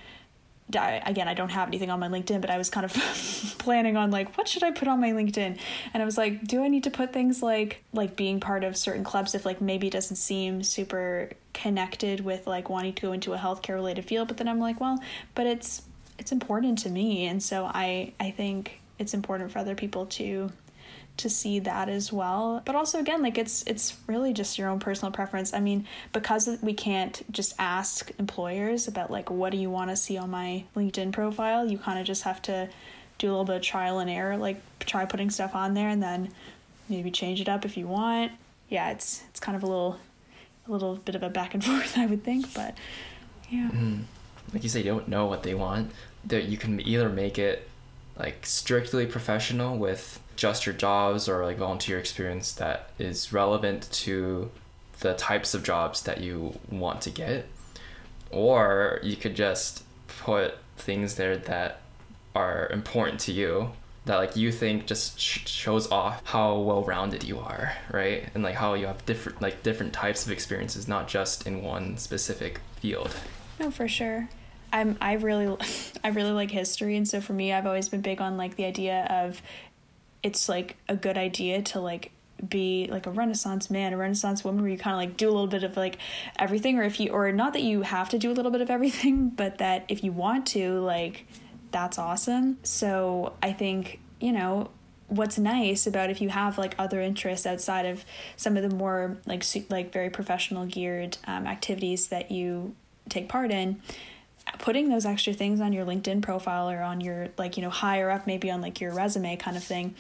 again, 0.70 1.28
I 1.28 1.34
don't 1.34 1.50
have 1.50 1.68
anything 1.68 1.90
on 1.90 2.00
my 2.00 2.08
LinkedIn, 2.08 2.40
but 2.40 2.48
I 2.48 2.56
was 2.56 2.70
kind 2.70 2.86
of 2.86 2.94
planning 3.58 3.94
on 3.98 4.10
like, 4.10 4.38
what 4.38 4.48
should 4.48 4.62
I 4.62 4.70
put 4.70 4.88
on 4.88 5.02
my 5.02 5.10
LinkedIn? 5.10 5.58
And 5.92 6.02
I 6.02 6.06
was 6.06 6.16
like, 6.16 6.46
do 6.46 6.64
I 6.64 6.68
need 6.68 6.84
to 6.84 6.90
put 6.90 7.12
things 7.12 7.42
like 7.42 7.84
like 7.92 8.16
being 8.16 8.40
part 8.40 8.64
of 8.64 8.74
certain 8.74 9.04
clubs 9.04 9.34
if 9.34 9.44
like 9.44 9.60
maybe 9.60 9.88
it 9.88 9.92
doesn't 9.92 10.16
seem 10.16 10.62
super 10.62 11.28
connected 11.52 12.20
with 12.20 12.46
like 12.46 12.70
wanting 12.70 12.94
to 12.94 13.02
go 13.02 13.12
into 13.12 13.34
a 13.34 13.36
healthcare 13.38 13.74
related 13.74 14.06
field? 14.06 14.28
But 14.28 14.38
then 14.38 14.48
I'm 14.48 14.60
like, 14.60 14.80
well, 14.80 14.98
but 15.34 15.46
it's 15.46 15.82
it's 16.18 16.32
important 16.32 16.78
to 16.78 16.88
me, 16.88 17.26
and 17.26 17.42
so 17.42 17.66
I 17.66 18.14
I 18.18 18.30
think 18.30 18.80
it's 18.98 19.12
important 19.12 19.52
for 19.52 19.58
other 19.58 19.74
people 19.74 20.06
to 20.06 20.50
to 21.18 21.28
see 21.28 21.58
that 21.60 21.88
as 21.88 22.12
well. 22.12 22.62
But 22.64 22.74
also 22.74 22.98
again 22.98 23.22
like 23.22 23.38
it's 23.38 23.62
it's 23.64 23.96
really 24.06 24.32
just 24.32 24.58
your 24.58 24.68
own 24.68 24.80
personal 24.80 25.12
preference. 25.12 25.52
I 25.52 25.60
mean 25.60 25.86
because 26.12 26.48
we 26.62 26.74
can't 26.74 27.22
just 27.30 27.54
ask 27.58 28.10
employers 28.18 28.88
about 28.88 29.10
like 29.10 29.30
what 29.30 29.52
do 29.52 29.58
you 29.58 29.70
want 29.70 29.90
to 29.90 29.96
see 29.96 30.16
on 30.16 30.30
my 30.30 30.64
linkedin 30.74 31.12
profile 31.12 31.66
you 31.66 31.78
kind 31.78 31.98
of 31.98 32.06
just 32.06 32.22
have 32.22 32.40
to 32.42 32.68
do 33.18 33.28
a 33.28 33.30
little 33.30 33.44
bit 33.44 33.56
of 33.56 33.62
trial 33.62 33.98
and 33.98 34.08
error 34.10 34.36
like 34.36 34.60
try 34.80 35.04
putting 35.04 35.30
stuff 35.30 35.54
on 35.54 35.74
there 35.74 35.88
and 35.88 36.02
then 36.02 36.30
maybe 36.88 37.10
change 37.10 37.40
it 37.40 37.48
up 37.48 37.64
if 37.64 37.76
you 37.76 37.86
want. 37.86 38.32
Yeah 38.68 38.90
it's 38.90 39.22
it's 39.30 39.40
kind 39.40 39.56
of 39.56 39.62
a 39.62 39.66
little 39.66 39.98
a 40.66 40.72
little 40.72 40.96
bit 40.96 41.14
of 41.14 41.22
a 41.22 41.28
back 41.30 41.54
and 41.54 41.64
forth 41.68 41.96
i 41.96 42.04
would 42.04 42.22
think 42.22 42.52
but 42.52 42.76
yeah. 43.50 43.70
Mm. 43.72 44.02
like 44.52 44.62
you 44.62 44.68
say 44.68 44.80
you 44.80 44.86
don't 44.90 45.08
know 45.08 45.26
what 45.26 45.42
they 45.42 45.54
want. 45.54 45.92
That 46.26 46.44
you 46.44 46.56
can 46.56 46.80
either 46.80 47.08
make 47.08 47.38
it 47.38 47.68
like 48.18 48.44
strictly 48.44 49.06
professional 49.06 49.78
with 49.78 50.20
just 50.38 50.66
your 50.66 50.74
jobs 50.74 51.28
or 51.28 51.44
like 51.44 51.58
volunteer 51.58 51.98
experience 51.98 52.52
that 52.52 52.90
is 52.96 53.32
relevant 53.32 53.90
to 53.90 54.48
the 55.00 55.12
types 55.14 55.52
of 55.52 55.64
jobs 55.64 56.02
that 56.02 56.20
you 56.20 56.58
want 56.70 57.00
to 57.02 57.10
get. 57.10 57.46
Or 58.30 59.00
you 59.02 59.16
could 59.16 59.34
just 59.34 59.82
put 60.06 60.54
things 60.76 61.16
there 61.16 61.36
that 61.36 61.80
are 62.36 62.68
important 62.70 63.18
to 63.18 63.32
you 63.32 63.72
that 64.04 64.16
like 64.16 64.36
you 64.36 64.52
think 64.52 64.86
just 64.86 65.18
sh- 65.18 65.46
shows 65.46 65.90
off 65.90 66.24
how 66.26 66.56
well-rounded 66.56 67.24
you 67.24 67.40
are 67.40 67.72
right? 67.90 68.28
And 68.32 68.44
like 68.44 68.54
how 68.54 68.74
you 68.74 68.86
have 68.86 69.04
different 69.06 69.42
like 69.42 69.64
different 69.64 69.92
types 69.92 70.24
of 70.24 70.30
experiences 70.30 70.86
not 70.86 71.08
just 71.08 71.48
in 71.48 71.62
one 71.62 71.96
specific 71.96 72.60
field. 72.76 73.14
No 73.58 73.72
for 73.72 73.88
sure. 73.88 74.28
I'm 74.72 74.96
i 75.00 75.14
really 75.14 75.56
i 76.04 76.08
really 76.08 76.30
like 76.30 76.52
history. 76.52 76.96
And 76.96 77.08
so 77.08 77.20
for 77.20 77.32
me 77.32 77.52
i've 77.52 77.66
always 77.66 77.88
been 77.88 78.02
big 78.02 78.20
on 78.20 78.36
like 78.36 78.54
the 78.54 78.66
idea 78.66 79.04
of 79.10 79.42
it's 80.22 80.48
like 80.48 80.76
a 80.88 80.96
good 80.96 81.16
idea 81.18 81.62
to 81.62 81.80
like 81.80 82.10
be 82.48 82.86
like 82.90 83.06
a 83.06 83.10
renaissance 83.10 83.68
man 83.68 83.92
a 83.92 83.96
renaissance 83.96 84.44
woman 84.44 84.62
where 84.62 84.70
you 84.70 84.78
kind 84.78 84.94
of 84.94 84.98
like 84.98 85.16
do 85.16 85.28
a 85.28 85.32
little 85.32 85.48
bit 85.48 85.64
of 85.64 85.76
like 85.76 85.98
everything 86.38 86.78
or 86.78 86.84
if 86.84 87.00
you 87.00 87.10
or 87.10 87.32
not 87.32 87.52
that 87.52 87.62
you 87.62 87.82
have 87.82 88.08
to 88.08 88.18
do 88.18 88.30
a 88.30 88.34
little 88.34 88.52
bit 88.52 88.60
of 88.60 88.70
everything 88.70 89.28
but 89.36 89.58
that 89.58 89.84
if 89.88 90.04
you 90.04 90.12
want 90.12 90.46
to 90.46 90.80
like 90.80 91.26
that's 91.70 91.98
awesome. 91.98 92.58
So 92.62 93.34
i 93.42 93.52
think 93.52 94.00
you 94.20 94.32
know 94.32 94.70
what's 95.08 95.38
nice 95.38 95.86
about 95.86 96.10
if 96.10 96.20
you 96.20 96.28
have 96.28 96.58
like 96.58 96.74
other 96.78 97.00
interests 97.00 97.46
outside 97.46 97.86
of 97.86 98.04
some 98.36 98.56
of 98.56 98.68
the 98.68 98.74
more 98.74 99.16
like 99.26 99.44
like 99.70 99.92
very 99.92 100.10
professional 100.10 100.66
geared 100.66 101.16
um, 101.26 101.46
activities 101.46 102.08
that 102.08 102.30
you 102.30 102.74
take 103.08 103.28
part 103.28 103.50
in 103.50 103.80
putting 104.58 104.88
those 104.88 105.06
extra 105.06 105.32
things 105.32 105.60
on 105.60 105.72
your 105.72 105.84
LinkedIn 105.84 106.22
profile 106.22 106.70
or 106.70 106.80
on 106.82 107.00
your 107.00 107.28
like 107.36 107.56
you 107.56 107.62
know 107.62 107.70
higher 107.70 108.10
up 108.10 108.26
maybe 108.26 108.50
on 108.50 108.60
like 108.60 108.80
your 108.80 108.94
resume 108.94 109.36
kind 109.36 109.56
of 109.56 109.64
thing 109.64 109.94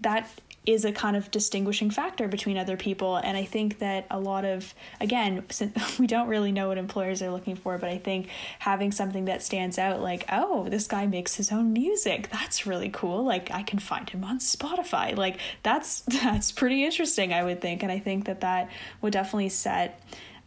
that 0.00 0.28
is 0.66 0.84
a 0.86 0.92
kind 0.92 1.14
of 1.14 1.30
distinguishing 1.30 1.90
factor 1.90 2.26
between 2.26 2.56
other 2.56 2.76
people. 2.76 3.16
And 3.16 3.36
i 3.36 3.44
think 3.44 3.78
that 3.80 4.06
a 4.10 4.18
lot 4.18 4.44
of 4.44 4.74
again 5.00 5.44
we 5.98 6.06
don't 6.06 6.28
really 6.28 6.52
know 6.52 6.68
what 6.68 6.78
employers 6.78 7.20
are 7.22 7.30
looking 7.30 7.56
for 7.56 7.76
but 7.78 7.88
i 7.88 7.98
think 7.98 8.28
having 8.58 8.92
something 8.92 9.26
that 9.26 9.42
stands 9.42 9.78
out 9.78 10.00
like 10.00 10.24
oh 10.30 10.66
this 10.68 10.86
guy 10.86 11.06
makes 11.06 11.34
his 11.34 11.52
own 11.52 11.72
music. 11.72 12.30
That's 12.30 12.66
really 12.66 12.88
cool. 12.88 13.24
Like 13.24 13.50
i 13.50 13.62
can 13.62 13.78
find 13.78 14.08
him 14.08 14.24
on 14.24 14.38
spotify. 14.38 15.16
Like 15.16 15.38
that's 15.62 16.00
that's 16.06 16.52
pretty 16.52 16.84
interesting 16.84 17.32
i 17.32 17.44
would 17.44 17.60
think. 17.60 17.82
And 17.82 17.92
i 17.92 17.98
think 17.98 18.26
that 18.26 18.40
that 18.40 18.70
would 19.02 19.12
definitely 19.12 19.50
set 19.50 20.00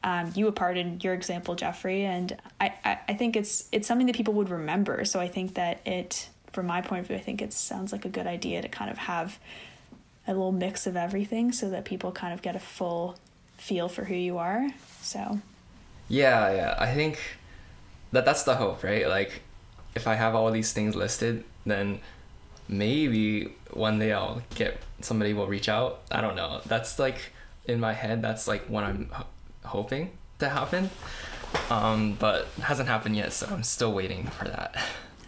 um, 0.07 0.31
you 0.35 0.47
apart 0.47 0.77
in 0.77 1.01
your 1.01 1.13
example, 1.13 1.53
Jeffrey. 1.53 2.05
And 2.05 2.37
I, 2.61 2.73
I, 2.85 2.99
I 3.09 3.13
think 3.15 3.35
it's 3.35 3.67
it's 3.73 3.89
something 3.89 4.07
that 4.07 4.15
people 4.15 4.33
would 4.35 4.49
remember. 4.49 5.03
So 5.03 5.19
I 5.19 5.27
think 5.27 5.55
that 5.55 5.85
it, 5.85 6.29
from 6.53 6.65
my 6.65 6.79
point 6.79 7.01
of 7.01 7.07
view, 7.07 7.17
I 7.17 7.19
think 7.19 7.41
it 7.41 7.51
sounds 7.51 7.91
like 7.91 8.05
a 8.05 8.09
good 8.09 8.25
idea 8.25 8.61
to 8.61 8.69
kind 8.69 8.89
of 8.89 8.97
have 8.97 9.37
a 10.25 10.31
little 10.31 10.53
mix 10.53 10.87
of 10.87 10.95
everything 10.95 11.51
so 11.51 11.69
that 11.71 11.83
people 11.83 12.13
kind 12.13 12.33
of 12.33 12.41
get 12.41 12.55
a 12.55 12.59
full 12.59 13.17
feel 13.57 13.89
for 13.89 14.05
who 14.05 14.15
you 14.15 14.37
are. 14.37 14.69
So 15.01 15.39
Yeah, 16.07 16.53
yeah. 16.53 16.75
I 16.79 16.93
think 16.93 17.19
that 18.13 18.23
that's 18.23 18.43
the 18.43 18.55
hope, 18.55 18.85
right? 18.85 19.09
Like 19.09 19.41
if 19.93 20.07
I 20.07 20.15
have 20.15 20.35
all 20.35 20.49
these 20.51 20.71
things 20.71 20.95
listed, 20.95 21.43
then 21.65 21.99
maybe 22.69 23.53
one 23.73 23.99
day 23.99 24.13
I'll 24.13 24.41
get 24.55 24.79
somebody 25.01 25.33
will 25.33 25.47
reach 25.47 25.67
out. 25.67 25.99
I 26.09 26.21
don't 26.21 26.37
know. 26.37 26.61
That's 26.65 26.97
like 26.97 27.33
in 27.65 27.81
my 27.81 27.91
head 27.91 28.21
that's 28.21 28.47
like 28.47 28.67
what 28.67 28.85
I'm 28.85 29.11
hoping 29.67 30.11
to 30.39 30.49
happen, 30.49 30.89
um, 31.69 32.13
but 32.19 32.47
hasn't 32.61 32.89
happened 32.89 33.15
yet. 33.15 33.33
So 33.33 33.47
I'm 33.49 33.63
still 33.63 33.93
waiting 33.93 34.25
for 34.27 34.45
that. 34.45 34.75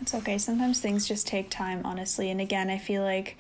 It's 0.02 0.14
okay. 0.14 0.38
Sometimes 0.38 0.80
things 0.80 1.08
just 1.08 1.28
take 1.28 1.50
time, 1.50 1.82
honestly. 1.84 2.30
And 2.30 2.40
again, 2.40 2.70
I 2.70 2.78
feel 2.78 3.04
like 3.04 3.38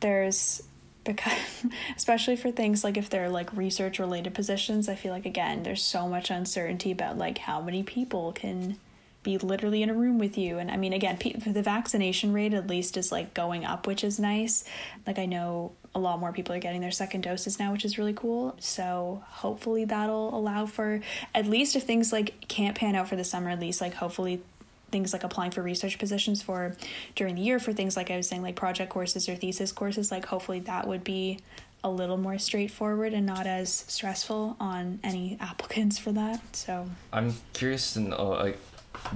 there's 0.00 0.62
because 1.04 1.64
especially 1.96 2.36
for 2.36 2.50
things 2.50 2.82
like 2.82 2.96
if 2.96 3.10
they're 3.10 3.28
like 3.28 3.54
research 3.54 3.98
related 3.98 4.34
positions 4.34 4.88
i 4.88 4.94
feel 4.94 5.12
like 5.12 5.26
again 5.26 5.62
there's 5.62 5.82
so 5.82 6.08
much 6.08 6.30
uncertainty 6.30 6.90
about 6.90 7.18
like 7.18 7.38
how 7.38 7.60
many 7.60 7.82
people 7.82 8.32
can 8.32 8.78
be 9.22 9.38
literally 9.38 9.82
in 9.82 9.90
a 9.90 9.94
room 9.94 10.18
with 10.18 10.36
you 10.36 10.58
and 10.58 10.70
i 10.70 10.76
mean 10.76 10.92
again 10.92 11.18
the 11.46 11.62
vaccination 11.62 12.32
rate 12.32 12.54
at 12.54 12.66
least 12.66 12.96
is 12.96 13.12
like 13.12 13.34
going 13.34 13.64
up 13.64 13.86
which 13.86 14.04
is 14.04 14.18
nice 14.18 14.64
like 15.06 15.18
i 15.18 15.26
know 15.26 15.72
a 15.94 15.98
lot 15.98 16.18
more 16.18 16.32
people 16.32 16.54
are 16.54 16.58
getting 16.58 16.80
their 16.80 16.90
second 16.90 17.22
doses 17.22 17.58
now, 17.58 17.72
which 17.72 17.84
is 17.84 17.98
really 17.98 18.12
cool. 18.12 18.56
So 18.58 19.22
hopefully 19.28 19.84
that'll 19.84 20.36
allow 20.36 20.66
for 20.66 21.00
at 21.34 21.46
least 21.46 21.76
if 21.76 21.84
things 21.84 22.12
like 22.12 22.48
can't 22.48 22.76
pan 22.76 22.94
out 22.96 23.08
for 23.08 23.16
the 23.16 23.24
summer, 23.24 23.50
at 23.50 23.60
least 23.60 23.80
like 23.80 23.94
hopefully 23.94 24.42
things 24.90 25.12
like 25.12 25.24
applying 25.24 25.50
for 25.50 25.62
research 25.62 25.98
positions 25.98 26.42
for 26.42 26.76
during 27.14 27.34
the 27.34 27.42
year 27.42 27.58
for 27.58 27.72
things 27.72 27.96
like 27.96 28.10
I 28.10 28.16
was 28.16 28.28
saying 28.28 28.42
like 28.42 28.56
project 28.56 28.90
courses 28.90 29.28
or 29.28 29.36
thesis 29.36 29.72
courses, 29.72 30.10
like 30.10 30.26
hopefully 30.26 30.60
that 30.60 30.86
would 30.86 31.04
be 31.04 31.38
a 31.82 31.90
little 31.90 32.16
more 32.16 32.38
straightforward 32.38 33.12
and 33.12 33.26
not 33.26 33.46
as 33.46 33.70
stressful 33.88 34.56
on 34.58 34.98
any 35.04 35.36
applicants 35.40 35.98
for 35.98 36.12
that. 36.12 36.56
So 36.56 36.88
I'm 37.12 37.34
curious 37.52 37.94
to 37.94 38.00
know 38.00 38.30
like 38.30 38.58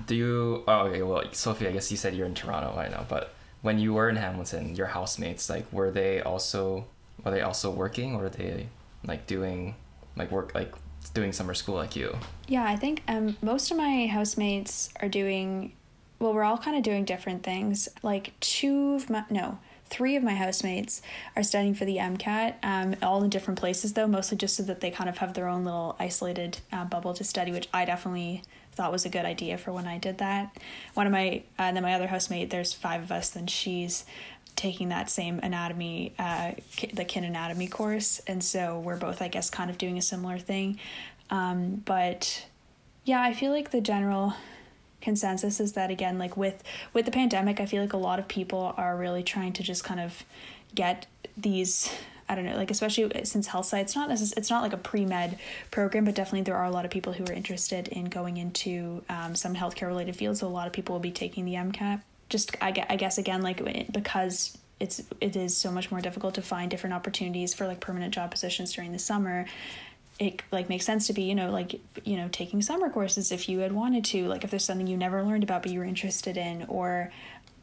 do 0.06 0.14
you 0.14 0.64
oh 0.66 0.86
okay 0.86 1.02
well 1.02 1.22
Sophie 1.32 1.66
I 1.66 1.72
guess 1.72 1.90
you 1.90 1.96
said 1.96 2.14
you're 2.14 2.26
in 2.26 2.34
Toronto 2.34 2.74
right 2.76 2.90
now 2.90 3.06
but 3.08 3.32
when 3.62 3.78
you 3.78 3.94
were 3.94 4.08
in 4.08 4.16
Hamilton, 4.16 4.74
your 4.76 4.86
housemates, 4.88 5.50
like, 5.50 5.70
were 5.72 5.90
they 5.90 6.20
also 6.20 6.86
were 7.24 7.30
they 7.30 7.40
also 7.40 7.70
working, 7.70 8.14
or 8.14 8.22
were 8.22 8.28
they 8.28 8.68
like 9.04 9.26
doing 9.26 9.74
like 10.16 10.30
work 10.30 10.54
like 10.54 10.72
doing 11.14 11.32
summer 11.32 11.54
school 11.54 11.76
like 11.76 11.96
you? 11.96 12.16
Yeah, 12.46 12.64
I 12.64 12.76
think 12.76 13.02
um 13.08 13.36
most 13.42 13.70
of 13.70 13.76
my 13.76 14.06
housemates 14.06 14.90
are 15.00 15.08
doing. 15.08 15.72
Well, 16.20 16.34
we're 16.34 16.42
all 16.42 16.58
kind 16.58 16.76
of 16.76 16.82
doing 16.82 17.04
different 17.04 17.44
things. 17.44 17.88
Like 18.02 18.38
two 18.40 18.94
of 18.94 19.08
my 19.08 19.24
no, 19.30 19.58
three 19.86 20.16
of 20.16 20.22
my 20.22 20.34
housemates 20.34 21.02
are 21.36 21.42
studying 21.42 21.74
for 21.74 21.84
the 21.84 21.96
MCAT, 21.96 22.54
um, 22.62 22.96
all 23.02 23.22
in 23.22 23.30
different 23.30 23.58
places 23.58 23.92
though, 23.92 24.06
mostly 24.06 24.36
just 24.36 24.56
so 24.56 24.62
that 24.64 24.80
they 24.80 24.90
kind 24.90 25.08
of 25.08 25.18
have 25.18 25.34
their 25.34 25.48
own 25.48 25.64
little 25.64 25.96
isolated 25.98 26.58
uh, 26.72 26.84
bubble 26.84 27.14
to 27.14 27.24
study, 27.24 27.52
which 27.52 27.68
I 27.72 27.84
definitely 27.84 28.42
thought 28.78 28.92
was 28.92 29.04
a 29.04 29.08
good 29.08 29.24
idea 29.24 29.58
for 29.58 29.72
when 29.72 29.86
I 29.86 29.98
did 29.98 30.18
that. 30.18 30.56
One 30.94 31.06
of 31.06 31.12
my, 31.12 31.42
uh, 31.58 31.62
and 31.62 31.76
then 31.76 31.82
my 31.82 31.94
other 31.94 32.06
housemate, 32.06 32.50
there's 32.50 32.72
five 32.72 33.02
of 33.02 33.10
us, 33.10 33.30
then 33.30 33.48
she's 33.48 34.04
taking 34.54 34.88
that 34.90 35.10
same 35.10 35.40
anatomy, 35.42 36.14
uh, 36.16 36.52
the 36.92 37.04
kin 37.04 37.24
anatomy 37.24 37.66
course, 37.66 38.20
and 38.28 38.42
so 38.42 38.78
we're 38.78 38.96
both, 38.96 39.20
I 39.20 39.26
guess, 39.26 39.50
kind 39.50 39.68
of 39.68 39.78
doing 39.78 39.98
a 39.98 40.02
similar 40.02 40.38
thing. 40.38 40.78
Um, 41.28 41.82
but 41.84 42.46
yeah, 43.04 43.20
I 43.20 43.34
feel 43.34 43.50
like 43.50 43.72
the 43.72 43.80
general 43.80 44.34
consensus 45.00 45.58
is 45.58 45.72
that 45.72 45.90
again, 45.90 46.18
like 46.18 46.36
with 46.36 46.62
with 46.92 47.04
the 47.04 47.10
pandemic, 47.10 47.60
I 47.60 47.66
feel 47.66 47.82
like 47.82 47.92
a 47.92 47.98
lot 47.98 48.18
of 48.18 48.28
people 48.28 48.74
are 48.76 48.96
really 48.96 49.24
trying 49.24 49.52
to 49.54 49.62
just 49.62 49.82
kind 49.82 50.00
of 50.00 50.24
get 50.74 51.06
these 51.36 51.90
I 52.28 52.34
don't 52.34 52.44
know, 52.44 52.56
like 52.56 52.70
especially 52.70 53.10
since 53.24 53.46
health 53.46 53.66
sci, 53.66 53.78
it's 53.80 53.94
not 53.94 54.08
necess- 54.10 54.36
it's 54.36 54.50
not 54.50 54.62
like 54.62 54.72
a 54.72 54.78
pre 54.78 55.06
med 55.06 55.38
program, 55.70 56.04
but 56.04 56.14
definitely 56.14 56.42
there 56.42 56.56
are 56.56 56.64
a 56.64 56.70
lot 56.70 56.84
of 56.84 56.90
people 56.90 57.12
who 57.12 57.24
are 57.24 57.32
interested 57.32 57.88
in 57.88 58.06
going 58.06 58.36
into 58.36 59.02
um, 59.08 59.34
some 59.34 59.54
healthcare 59.54 59.88
related 59.88 60.16
fields. 60.16 60.40
So 60.40 60.46
a 60.46 60.48
lot 60.48 60.66
of 60.66 60.72
people 60.72 60.94
will 60.94 61.00
be 61.00 61.10
taking 61.10 61.44
the 61.44 61.54
MCAT. 61.54 62.02
Just 62.28 62.56
I 62.60 62.72
guess, 62.72 62.86
I 62.90 62.96
guess 62.96 63.18
again 63.18 63.42
like 63.42 63.92
because 63.92 64.56
it's 64.80 65.02
it 65.20 65.36
is 65.36 65.56
so 65.56 65.70
much 65.70 65.90
more 65.90 66.00
difficult 66.00 66.34
to 66.34 66.42
find 66.42 66.70
different 66.70 66.94
opportunities 66.94 67.54
for 67.54 67.66
like 67.66 67.80
permanent 67.80 68.14
job 68.14 68.30
positions 68.30 68.72
during 68.72 68.92
the 68.92 68.98
summer 68.98 69.46
it 70.18 70.42
like 70.50 70.68
makes 70.68 70.84
sense 70.84 71.06
to 71.06 71.12
be 71.12 71.22
you 71.22 71.34
know 71.34 71.50
like 71.50 71.80
you 72.04 72.16
know 72.16 72.28
taking 72.30 72.60
summer 72.60 72.90
courses 72.90 73.30
if 73.30 73.48
you 73.48 73.60
had 73.60 73.72
wanted 73.72 74.04
to 74.04 74.26
like 74.26 74.44
if 74.44 74.50
there's 74.50 74.64
something 74.64 74.86
you 74.86 74.96
never 74.96 75.22
learned 75.22 75.44
about 75.44 75.62
but 75.62 75.70
you 75.70 75.78
were 75.78 75.84
interested 75.84 76.36
in 76.36 76.64
or 76.68 77.12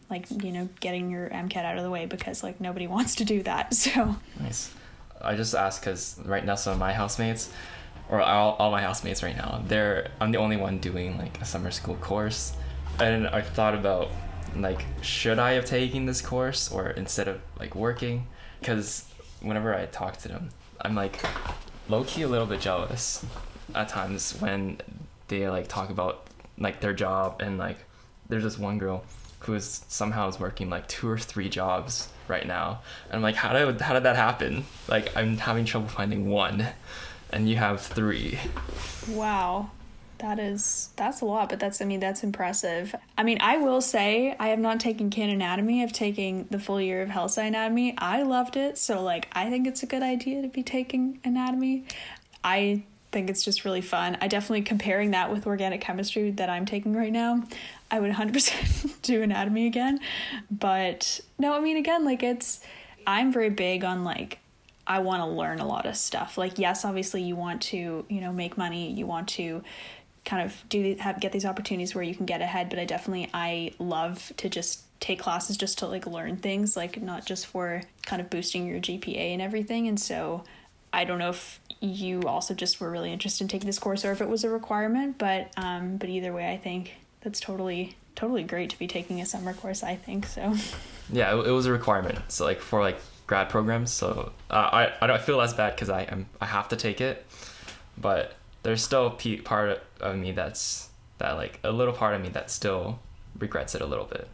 like 0.10 0.30
you 0.44 0.52
know 0.52 0.70
getting 0.80 1.10
your 1.10 1.30
MCAT 1.30 1.64
out 1.64 1.78
of 1.78 1.84
the 1.84 1.90
way 1.90 2.06
because 2.06 2.44
like 2.44 2.62
nobody 2.62 2.88
wants 2.96 3.16
to 3.16 3.26
do 3.26 3.44
that. 3.44 3.74
So 3.74 4.16
nice. 4.40 4.74
I 5.22 5.36
just 5.36 5.56
asked 5.56 5.82
because 5.82 6.20
right 6.26 6.46
now 6.46 6.56
some 6.56 6.74
of 6.74 6.80
my 6.80 6.94
housemates, 6.94 7.52
or 8.10 8.22
all, 8.22 8.56
all 8.60 8.72
my 8.72 8.82
housemates 8.82 9.24
right 9.24 9.36
now, 9.36 9.64
they're 9.68 10.12
I'm 10.20 10.32
the 10.32 10.38
only 10.38 10.58
one 10.58 10.80
doing 10.80 11.18
like 11.18 11.42
a 11.42 11.46
summer 11.46 11.72
school 11.72 11.96
course, 11.96 12.54
and 13.00 13.28
I 13.28 13.42
thought 13.42 13.74
about 13.76 14.12
like 14.56 14.86
should 15.02 15.40
I 15.40 15.54
have 15.54 15.66
taken 15.66 16.06
this 16.06 16.22
course 16.22 16.72
or 16.72 16.90
instead 16.92 17.28
of 17.28 17.42
like 17.60 17.76
working, 17.76 18.28
because 18.60 19.06
whenever 19.42 19.74
I 19.74 19.86
talk 19.86 20.18
to 20.18 20.28
them, 20.28 20.50
I'm 20.82 20.96
like 20.96 21.24
low 21.88 22.04
key 22.04 22.24
a 22.24 22.28
little 22.28 22.48
bit 22.48 22.62
jealous 22.62 23.26
at 23.74 23.90
times 23.90 24.34
when 24.40 24.80
they 25.28 25.48
like 25.50 25.68
talk 25.68 25.90
about 25.90 26.28
like 26.58 26.80
their 26.80 26.94
job 26.94 27.42
and 27.42 27.58
like 27.58 27.78
there's 28.30 28.44
this 28.44 28.58
one 28.58 28.78
girl 28.78 29.04
who 29.46 29.54
is 29.54 29.86
somehow 29.88 30.28
is 30.28 30.40
working 30.40 30.70
like 30.70 30.88
two 30.88 31.08
or 31.08 31.18
three 31.18 31.50
jobs 31.50 32.10
right 32.28 32.46
now. 32.46 32.82
And 33.08 33.18
I'm 33.18 33.22
like, 33.22 33.36
how 33.36 33.54
did 33.54 33.82
how 33.82 33.94
did 33.94 34.04
that 34.04 34.16
happen? 34.16 34.66
Like 34.88 35.16
I'm 35.16 35.38
having 35.38 35.66
trouble 35.66 35.88
finding 35.88 36.30
one, 36.30 36.68
and 37.32 37.50
you 37.50 37.56
have 37.58 37.82
three. 37.82 38.40
Wow. 39.10 39.72
That 40.20 40.40
is 40.40 40.90
that's 40.96 41.22
a 41.22 41.26
lot, 41.26 41.50
but 41.50 41.60
that's 41.60 41.82
I 41.82 41.86
mean 41.86 42.00
that's 42.00 42.24
impressive. 42.24 42.96
I 43.18 43.24
mean 43.24 43.38
I 43.42 43.58
will 43.58 43.82
say 43.82 44.36
I 44.40 44.48
have 44.48 44.60
not 44.60 44.80
taken 44.80 45.10
kin 45.10 45.30
anatomy. 45.30 45.84
I've 45.84 45.92
taken 45.92 46.48
the 46.50 46.60
full 46.60 46.80
year 46.80 47.02
of 47.02 47.10
health 47.10 47.38
anatomy. 47.38 47.96
I 47.98 48.24
loved 48.24 48.56
it, 48.56 48.78
so 48.78 49.02
like 49.02 49.28
I 49.34 49.50
think 49.50 49.68
it's 49.68 49.84
a 49.84 49.86
good 49.86 50.04
idea 50.04 50.42
to 50.42 50.48
be 50.48 50.64
taking 50.64 51.20
anatomy. 51.26 51.84
I 52.44 52.84
think 53.12 53.30
it's 53.30 53.44
just 53.44 53.66
really 53.66 53.82
fun. 53.82 54.18
I 54.22 54.28
definitely 54.28 54.62
comparing 54.62 55.12
that 55.12 55.32
with 55.32 55.48
organic 55.48 55.82
chemistry 55.82 56.32
that 56.32 56.50
I'm 56.50 56.66
taking 56.66 56.96
right 56.96 57.12
now. 57.12 57.44
I 57.92 58.00
would 58.00 58.12
100% 58.12 58.94
do 59.02 59.22
anatomy 59.22 59.68
again. 59.68 60.00
But 60.50 61.20
no, 61.38 61.54
I 61.54 61.60
mean, 61.60 61.78
again, 61.78 62.06
like 62.06 62.24
it's, 62.24 62.62
I'm 63.06 63.32
very 63.32 63.50
big 63.50 63.84
on 63.84 64.04
like, 64.04 64.40
I 64.88 65.00
want 65.00 65.22
to 65.22 65.28
learn 65.28 65.60
a 65.60 65.68
lot 65.68 65.86
of 65.86 65.98
stuff. 65.98 66.38
Like, 66.38 66.60
yes, 66.60 66.86
obviously 66.86 67.24
you 67.24 67.36
want 67.36 67.62
to, 67.64 68.06
you 68.08 68.22
know, 68.22 68.32
make 68.32 68.58
money, 68.58 68.92
you 68.92 69.06
want 69.06 69.28
to 69.30 69.64
kind 70.26 70.44
of 70.44 70.64
do 70.70 70.96
have 71.00 71.20
get 71.20 71.32
these 71.32 71.46
opportunities 71.46 71.94
where 71.94 72.04
you 72.04 72.16
can 72.16 72.26
get 72.26 72.42
ahead, 72.42 72.70
but 72.70 72.80
I 72.80 72.86
definitely 72.86 73.30
I 73.34 73.74
love 73.80 74.34
to 74.38 74.50
just 74.50 74.82
take 75.00 75.20
classes 75.20 75.56
just 75.56 75.78
to 75.80 75.88
like 75.88 76.08
learn 76.08 76.38
things, 76.38 76.76
like 76.76 77.02
not 77.02 77.26
just 77.26 77.46
for 77.46 77.84
kind 78.06 78.22
of 78.22 78.30
boosting 78.30 78.68
your 78.68 78.80
GPA 78.80 79.34
and 79.34 79.42
everything. 79.42 79.88
And 79.88 80.00
so 80.00 80.44
I 80.92 81.04
don't 81.04 81.20
know 81.20 81.30
if 81.30 81.60
you 81.80 82.24
also 82.24 82.54
just 82.54 82.80
were 82.80 82.90
really 82.90 83.12
interested 83.12 83.44
in 83.44 83.48
taking 83.48 83.68
this 83.68 83.78
course 83.78 84.04
or 84.04 84.12
if 84.12 84.22
it 84.22 84.28
was 84.28 84.44
a 84.44 84.50
requirement, 84.50 85.18
but 85.18 85.52
um 85.58 85.98
but 85.98 86.10
either 86.10 86.34
way 86.34 86.52
I 86.52 86.58
think 86.58 86.96
that's 87.26 87.40
totally 87.40 87.98
totally 88.16 88.44
great 88.44 88.70
to 88.70 88.80
be 88.80 88.88
taking 88.88 89.20
a 89.20 89.26
summer 89.26 89.52
course. 89.54 89.84
I 89.84 89.96
think 89.96 90.26
so. 90.26 90.54
Yeah, 91.12 91.36
it, 91.36 91.48
it 91.48 91.52
was 91.52 91.66
a 91.66 91.72
requirement. 91.72 92.20
So 92.30 92.46
like 92.46 92.62
for 92.62 92.80
like 92.80 92.98
grad 93.28 93.50
programs, 93.50 93.92
so 93.92 94.32
uh, 94.50 94.54
I 94.54 94.94
I 95.02 95.08
don't 95.08 95.22
feel 95.22 95.42
as 95.42 95.54
bad 95.54 95.76
because 95.76 95.90
I 95.90 96.04
am 96.04 96.28
I 96.40 96.46
have 96.46 96.70
to 96.70 96.76
take 96.76 97.02
it, 97.02 97.26
but 97.98 98.36
there's 98.64 98.84
still 98.84 99.08
a 99.08 99.38
part 99.38 99.82
of 100.00 100.16
me 100.18 100.32
that's 100.32 100.90
that 101.18 101.34
like 101.34 101.60
a 101.64 101.72
little 101.72 101.94
part 101.94 102.16
of 102.16 102.22
me 102.22 102.30
that 102.30 102.50
still 102.50 103.00
regrets 103.38 103.76
it 103.76 103.82
a 103.82 103.86
little 103.86 104.06
bit. 104.06 104.28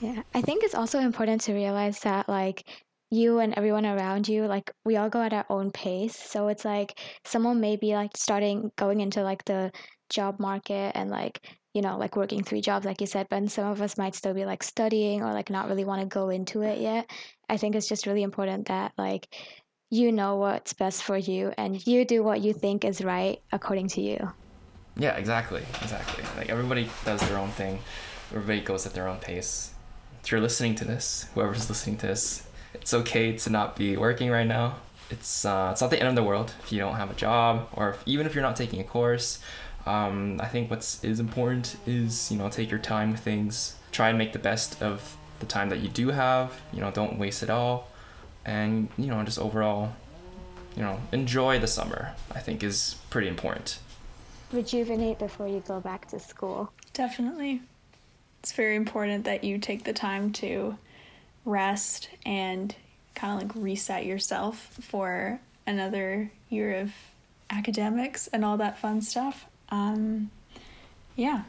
Yeah, 0.00 0.22
I 0.34 0.40
think 0.40 0.64
it's 0.64 0.74
also 0.74 0.98
important 0.98 1.42
to 1.42 1.52
realize 1.52 2.00
that 2.00 2.28
like 2.28 2.64
you 3.10 3.38
and 3.38 3.54
everyone 3.54 3.86
around 3.86 4.26
you 4.26 4.44
like 4.46 4.72
we 4.84 4.96
all 4.96 5.08
go 5.08 5.22
at 5.22 5.32
our 5.32 5.46
own 5.48 5.70
pace 5.70 6.16
so 6.16 6.48
it's 6.48 6.64
like 6.64 6.98
someone 7.24 7.60
may 7.60 7.76
be 7.76 7.94
like 7.94 8.10
starting 8.16 8.72
going 8.76 9.00
into 9.00 9.22
like 9.22 9.44
the 9.44 9.70
job 10.08 10.40
market 10.40 10.90
and 10.96 11.10
like 11.10 11.40
you 11.74 11.82
know, 11.82 11.98
like 11.98 12.16
working 12.16 12.42
three 12.42 12.60
jobs, 12.60 12.86
like 12.86 13.00
you 13.00 13.06
said, 13.06 13.26
but 13.28 13.50
some 13.50 13.66
of 13.66 13.82
us 13.82 13.98
might 13.98 14.14
still 14.14 14.32
be 14.32 14.44
like 14.44 14.62
studying 14.62 15.22
or 15.22 15.32
like 15.32 15.50
not 15.50 15.68
really 15.68 15.84
want 15.84 16.00
to 16.00 16.06
go 16.06 16.30
into 16.30 16.62
it 16.62 16.80
yet. 16.80 17.10
I 17.48 17.56
think 17.56 17.74
it's 17.74 17.88
just 17.88 18.06
really 18.06 18.22
important 18.22 18.68
that 18.68 18.92
like 18.96 19.28
you 19.90 20.12
know 20.12 20.36
what's 20.36 20.72
best 20.72 21.02
for 21.02 21.16
you 21.16 21.52
and 21.58 21.84
you 21.86 22.04
do 22.04 22.22
what 22.22 22.40
you 22.40 22.52
think 22.52 22.84
is 22.84 23.02
right 23.02 23.40
according 23.52 23.88
to 23.88 24.00
you. 24.00 24.32
Yeah, 24.96 25.16
exactly. 25.16 25.62
Exactly. 25.82 26.24
Like 26.36 26.48
everybody 26.48 26.88
does 27.04 27.20
their 27.28 27.38
own 27.38 27.50
thing, 27.50 27.80
everybody 28.30 28.60
goes 28.60 28.86
at 28.86 28.94
their 28.94 29.08
own 29.08 29.18
pace. 29.18 29.72
If 30.22 30.30
you're 30.30 30.40
listening 30.40 30.76
to 30.76 30.84
this, 30.84 31.28
whoever's 31.34 31.68
listening 31.68 31.98
to 31.98 32.06
this, 32.06 32.46
it's 32.72 32.94
okay 32.94 33.36
to 33.36 33.50
not 33.50 33.76
be 33.76 33.96
working 33.96 34.30
right 34.30 34.46
now. 34.46 34.76
It's 35.10 35.44
uh, 35.44 35.70
it's 35.72 35.80
not 35.80 35.90
the 35.90 35.98
end 35.98 36.08
of 36.08 36.14
the 36.14 36.22
world 36.22 36.54
if 36.62 36.72
you 36.72 36.78
don't 36.78 36.94
have 36.94 37.10
a 37.10 37.14
job 37.14 37.68
or 37.72 37.90
if, 37.90 38.02
even 38.06 38.26
if 38.26 38.34
you're 38.34 38.42
not 38.42 38.56
taking 38.56 38.80
a 38.80 38.84
course 38.84 39.40
um, 39.86 40.40
I 40.40 40.46
think 40.46 40.70
what's 40.70 41.02
is 41.04 41.20
important 41.20 41.76
is 41.86 42.30
you 42.30 42.38
know 42.38 42.48
take 42.48 42.70
your 42.70 42.80
time 42.80 43.12
with 43.12 43.20
things. 43.20 43.76
Try 43.92 44.08
and 44.08 44.18
make 44.18 44.32
the 44.32 44.38
best 44.38 44.82
of 44.82 45.16
the 45.40 45.46
time 45.46 45.68
that 45.68 45.80
you 45.80 45.88
do 45.88 46.08
have. 46.08 46.60
You 46.72 46.80
know, 46.80 46.90
don't 46.90 47.18
waste 47.18 47.42
it 47.42 47.50
all, 47.50 47.88
and 48.44 48.88
you 48.96 49.06
know 49.06 49.22
just 49.24 49.38
overall, 49.38 49.92
you 50.74 50.82
know, 50.82 51.00
enjoy 51.12 51.58
the 51.58 51.66
summer. 51.66 52.14
I 52.34 52.40
think 52.40 52.62
is 52.62 52.96
pretty 53.10 53.28
important. 53.28 53.78
Rejuvenate 54.52 55.18
before 55.18 55.48
you 55.48 55.62
go 55.66 55.80
back 55.80 56.08
to 56.08 56.20
school. 56.20 56.72
Definitely, 56.94 57.60
it's 58.40 58.52
very 58.52 58.76
important 58.76 59.24
that 59.24 59.44
you 59.44 59.58
take 59.58 59.84
the 59.84 59.92
time 59.92 60.32
to 60.34 60.78
rest 61.44 62.08
and 62.24 62.74
kind 63.14 63.42
of 63.42 63.48
like 63.48 63.62
reset 63.62 64.06
yourself 64.06 64.78
for 64.80 65.38
another 65.66 66.30
year 66.48 66.80
of 66.80 66.92
academics 67.50 68.28
and 68.28 68.44
all 68.44 68.56
that 68.56 68.78
fun 68.78 69.02
stuff 69.02 69.46
um, 69.70 70.30
yeah, 71.16 71.42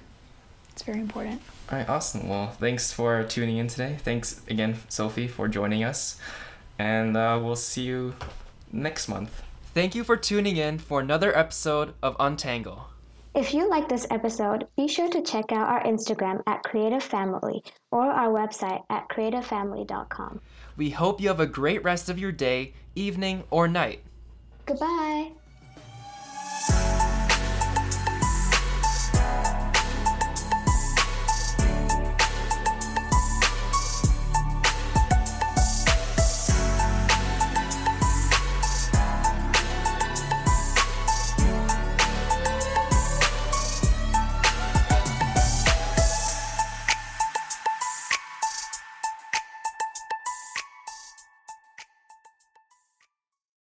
it's 0.72 0.84
very 0.84 1.00
important. 1.00 1.42
All 1.72 1.78
right, 1.78 1.90
awesome. 1.90 2.28
Well, 2.28 2.52
thanks 2.52 2.92
for 2.92 3.24
tuning 3.24 3.58
in 3.58 3.68
today. 3.68 3.98
Thanks 4.00 4.42
again, 4.50 4.78
Sophie, 4.90 5.28
for 5.28 5.48
joining 5.48 5.84
us. 5.84 6.20
And 6.78 7.16
uh, 7.16 7.40
we'll 7.42 7.56
see 7.56 7.84
you 7.84 8.16
next 8.72 9.08
month. 9.08 9.42
Thank 9.74 9.96
you 9.96 10.04
for 10.04 10.16
tuning 10.18 10.58
in 10.58 10.78
for 10.80 11.00
another 11.00 11.36
episode 11.38 11.94
of 12.04 12.16
Untangle. 12.20 12.88
If 13.36 13.54
you 13.54 13.70
like 13.70 13.90
this 13.90 14.08
episode, 14.12 14.66
be 14.78 14.88
sure 14.88 15.10
to 15.10 15.22
check 15.22 15.52
out 15.52 15.68
our 15.68 15.84
Instagram 15.84 16.42
at 16.48 16.64
Creative 16.64 17.04
Family 17.04 17.62
or 17.92 18.06
our 18.06 18.30
website 18.30 18.82
at 18.90 19.10
creativefamily.com. 19.10 20.40
We 20.78 20.92
hope 20.92 21.20
you 21.20 21.28
have 21.28 21.42
a 21.42 21.46
great 21.46 21.84
rest 21.84 22.10
of 22.10 22.18
your 22.18 22.32
day, 22.32 22.74
evening, 22.96 23.44
or 23.50 23.68
night. 23.68 24.02
Goodbye. 24.66 25.32